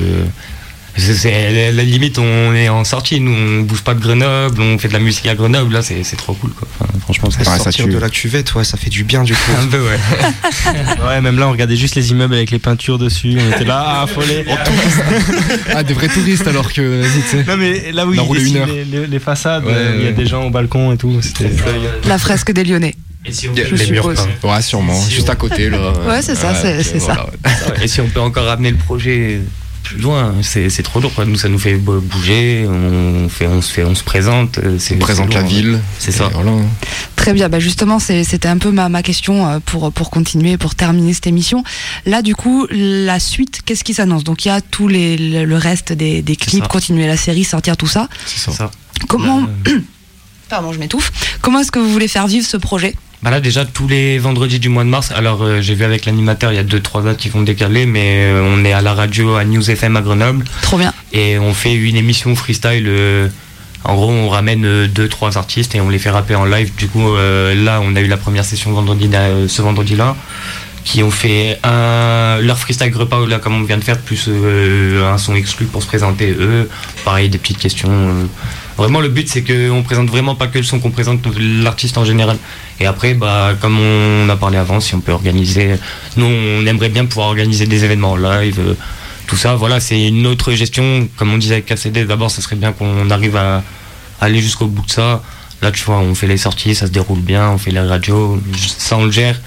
[0.96, 3.20] C'est, la limite, on est en sortie.
[3.20, 5.72] Nous, on bouge pas de Grenoble, on fait de la musique à Grenoble.
[5.72, 6.68] Là, c'est, trop cool, quoi.
[6.80, 9.32] Enfin, franchement, c'est Ouais, ça Sortir de la cuvette, ouais, ça fait du bien du
[9.34, 9.52] coup.
[9.60, 9.98] un peu, ouais.
[11.06, 13.36] Ouais, même là, on regardait juste les immeubles avec les peintures dessus.
[13.38, 14.44] On était là, ah, affolés.
[15.74, 17.44] Ah, des vrais touristes alors que, vas-y, tu sais.
[17.44, 20.12] Non, mais là où ils dessinent les, les- les façades, Ouais, euh, il y a
[20.12, 21.20] des gens au balcon et tout.
[21.22, 21.50] C'était.
[22.06, 22.94] La fresque des Lyonnais.
[23.26, 24.18] Et si on, Je peut- suppose.
[24.42, 25.00] Ouais, sûrement.
[25.00, 25.92] Si, Juste on- à côté là.
[26.06, 27.26] Ouais, c'est ça, c'est- ça.
[27.42, 29.40] voilà, et si on peut encore ramener le projet
[29.84, 31.14] plus loin, c'est, trop lourd.
[31.14, 31.24] Quoi.
[31.26, 32.66] Nous, ça nous fait bo- bouger.
[32.68, 34.58] On, fait, on, se, fait, on se présente.
[34.58, 35.78] euh, On présente la ville.
[36.00, 36.28] C'est ça.
[36.32, 36.50] Voilà.
[37.16, 40.74] Très bien, bah justement, c'était un peu ma, ma question euh, pour, pour continuer, pour
[40.74, 41.62] terminer cette émission.
[42.06, 44.24] Là, du coup, la suite, qu'est-ce qui s'annonce?
[44.24, 47.44] Donc, il y a tout les, le, le reste des, des clips, continuer la série,
[47.44, 48.08] sortir tout ça.
[48.26, 48.52] C'est ça.
[48.52, 48.70] ça.
[49.08, 49.78] Comment, Euh,
[50.48, 51.12] pardon, je m'étouffe.
[51.40, 52.94] Comment est-ce que vous voulez faire vivre ce projet?
[53.24, 56.04] Bah là déjà tous les vendredis du mois de mars, alors euh, j'ai vu avec
[56.04, 58.82] l'animateur, il y a deux trois dates qui vont décaler, mais euh, on est à
[58.82, 60.92] la radio à News FM à Grenoble Trop bien.
[61.14, 62.84] et on fait une émission freestyle.
[62.86, 63.28] euh,
[63.82, 66.74] en gros, on ramène euh, deux trois artistes et on les fait rapper en live.
[66.76, 69.08] Du coup, là, on a eu la première session vendredi,
[69.48, 70.16] ce vendredi-là,
[70.84, 74.28] qui ont fait un leur freestyle repas là comme on vient de faire, plus
[75.02, 76.68] un son exclu pour se présenter eux.
[77.06, 78.28] Pareil, des petites questions.
[78.76, 82.04] Vraiment, le but c'est qu'on présente vraiment pas que le son, qu'on présente l'artiste en
[82.04, 82.36] général.
[82.80, 85.76] Et après, bah, comme on a parlé avant, si on peut organiser,
[86.16, 88.74] nous on aimerait bien pouvoir organiser des événements en live, euh,
[89.26, 89.54] tout ça.
[89.54, 91.08] Voilà, c'est une autre gestion.
[91.16, 93.62] Comme on disait avec KCD, d'abord, ça serait bien qu'on arrive à
[94.20, 95.22] aller jusqu'au bout de ça.
[95.62, 98.40] Là, tu vois, on fait les sorties, ça se déroule bien, on fait les radios,
[98.56, 99.40] ça on le gère.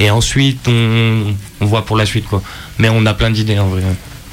[0.00, 2.42] Et ensuite, on, on voit pour la suite, quoi.
[2.78, 3.82] Mais on a plein d'idées en vrai.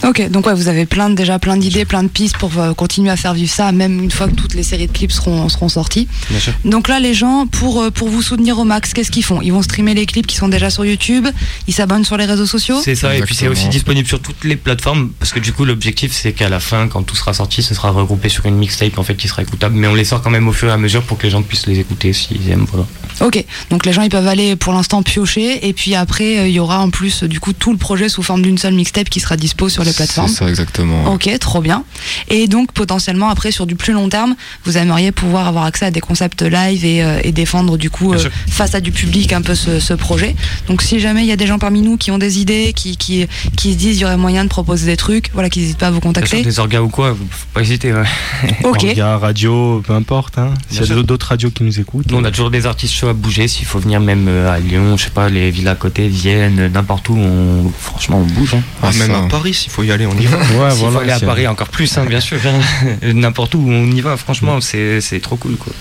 [0.07, 2.73] Ok, donc ouais, vous avez plein, de- déjà plein d'idées, plein de pistes pour euh,
[2.73, 5.49] continuer à faire vivre ça, même une fois que toutes les séries de clips seront,
[5.49, 6.07] seront sorties.
[6.29, 6.53] Bien sûr.
[6.63, 9.41] Donc là, les gens, pour, euh, pour vous soutenir au max, qu'est-ce qu'ils font?
[9.41, 11.27] Ils vont streamer les clips qui sont déjà sur YouTube,
[11.67, 12.79] ils s'abonnent sur les réseaux sociaux?
[12.83, 15.65] C'est ça, et puis c'est aussi disponible sur toutes les plateformes, parce que du coup
[15.65, 18.97] l'objectif c'est qu'à la fin, quand tout sera sorti, ce sera regroupé sur une mixtape
[18.97, 20.77] en fait qui sera écoutable, mais on les sort quand même au fur et à
[20.77, 22.85] mesure pour que les gens puissent les écouter s'ils aiment, voilà.
[23.21, 26.53] Ok, donc les gens ils peuvent aller pour l'instant piocher et puis après euh, il
[26.53, 29.19] y aura en plus du coup tout le projet sous forme d'une seule mixtape qui
[29.19, 30.27] sera dispo sur les les plateformes.
[30.27, 31.11] C'est ça, exactement.
[31.13, 31.83] Ok, trop bien.
[32.29, 34.35] Et donc potentiellement après sur du plus long terme,
[34.65, 38.13] vous aimeriez pouvoir avoir accès à des concepts live et, euh, et défendre du coup
[38.13, 40.35] euh, face à du public un peu ce, ce projet.
[40.67, 42.97] Donc si jamais il y a des gens parmi nous qui ont des idées, qui,
[42.97, 45.77] qui, qui se disent il y aurait moyen de proposer des trucs, voilà, qui n'hésitent
[45.77, 46.41] pas à vous sûr, contacter.
[46.41, 47.93] des orgas ou quoi, faut pas hésiter.
[47.93, 48.03] Ouais.
[48.63, 48.83] Ok.
[48.83, 50.37] Orga, radio, peu importe.
[50.37, 50.53] Hein.
[50.69, 52.11] S'il y a d'autres radios qui nous écoutent.
[52.11, 53.47] Nous, on a toujours des artistes chauds à bouger.
[53.47, 56.71] S'il faut venir même euh, à Lyon, je sais pas, les villes à côté, Vienne,
[56.71, 58.53] n'importe où, on, franchement, on bouge.
[58.55, 58.61] Hein.
[58.81, 60.37] Ah, même à Paris, s'il faut y aller, on y va.
[60.59, 62.37] Ouais, S'il faut aller à Paris encore plus, hein, bien sûr.
[63.01, 65.55] N'importe où on y va, franchement, c'est c'est trop cool.
[65.55, 65.73] Quoi.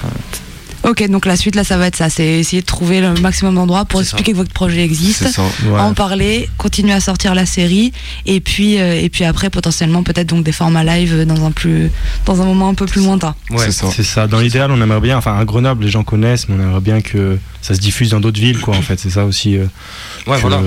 [0.89, 3.55] Ok, donc la suite là, ça va être ça, c'est essayer de trouver le maximum
[3.57, 5.43] d'endroits pour expliquer que votre projet existe, C'est ça.
[5.67, 5.79] Ouais.
[5.81, 7.93] en parler, continuer à sortir la série,
[8.25, 11.91] et puis euh, et puis après potentiellement peut-être donc des formats live dans un plus
[12.25, 13.35] dans un moment un peu plus lointain.
[13.51, 13.59] ouais.
[13.67, 13.89] C'est ça.
[13.95, 14.27] C'est ça.
[14.27, 15.19] Dans l'idéal, on aimerait bien.
[15.19, 18.21] Enfin, à Grenoble, les gens connaissent, mais on aimerait bien que ça se diffuse dans
[18.21, 18.75] d'autres villes, quoi.
[18.77, 19.57] En fait, c'est ça aussi.
[19.59, 19.67] euh,
[20.27, 20.61] Ouais, que- voilà.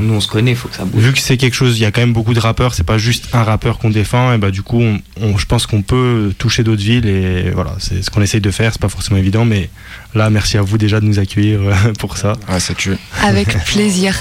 [0.00, 1.02] Nous, on se connaît, faut que ça bouge.
[1.02, 2.74] Vu que c'est quelque chose, il y a quand même beaucoup de rappeurs.
[2.74, 4.32] C'est pas juste un rappeur qu'on défend.
[4.34, 7.06] Et bah du coup, on, on- je pense qu'on peut toucher d'autres villes.
[7.06, 8.72] Et voilà, c'est ce qu'on essaye de faire.
[8.72, 9.70] C'est pas forcément évident, mais
[10.14, 12.34] là, merci à vous déjà de nous accueillir euh, pour ça.
[12.48, 12.96] Ouais, ça tue.
[13.22, 14.14] Avec plaisir.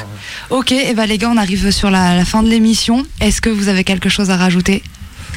[0.49, 3.05] Ok, et ben les gars, on arrive sur la, la fin de l'émission.
[3.21, 4.83] Est-ce que vous avez quelque chose à rajouter?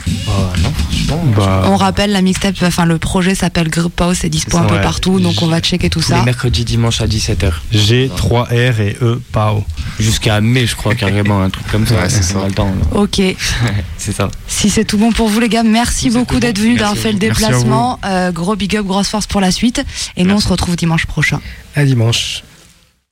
[0.07, 1.25] Non, franchement.
[1.37, 4.75] Bah, On rappelle la mixtape, enfin le projet s'appelle Group House, c'est dispo un peu
[4.77, 4.81] Ouais.
[4.83, 6.19] partout, donc on va checker tout ça.
[6.19, 7.53] les mercredis, dimanches à 17h.
[7.73, 9.65] G 3 R et E PAO.
[9.99, 11.95] Jusqu'à mai, je crois, carrément, un truc comme ça.
[11.97, 12.45] Ouais, c'est ça.
[12.47, 12.67] Le temps.
[12.67, 13.01] là.
[13.01, 13.21] Ok,
[13.99, 14.31] c'est ça.
[14.47, 17.19] si c'est tout bon pour vous les gars, merci beaucoup d'être venus, d'avoir fait le
[17.19, 17.99] déplacement.
[18.05, 19.83] Euh, gros big up, grosse force pour la suite.
[20.17, 21.41] Et nous on se retrouve dimanche prochain.
[21.77, 22.43] À dimanche.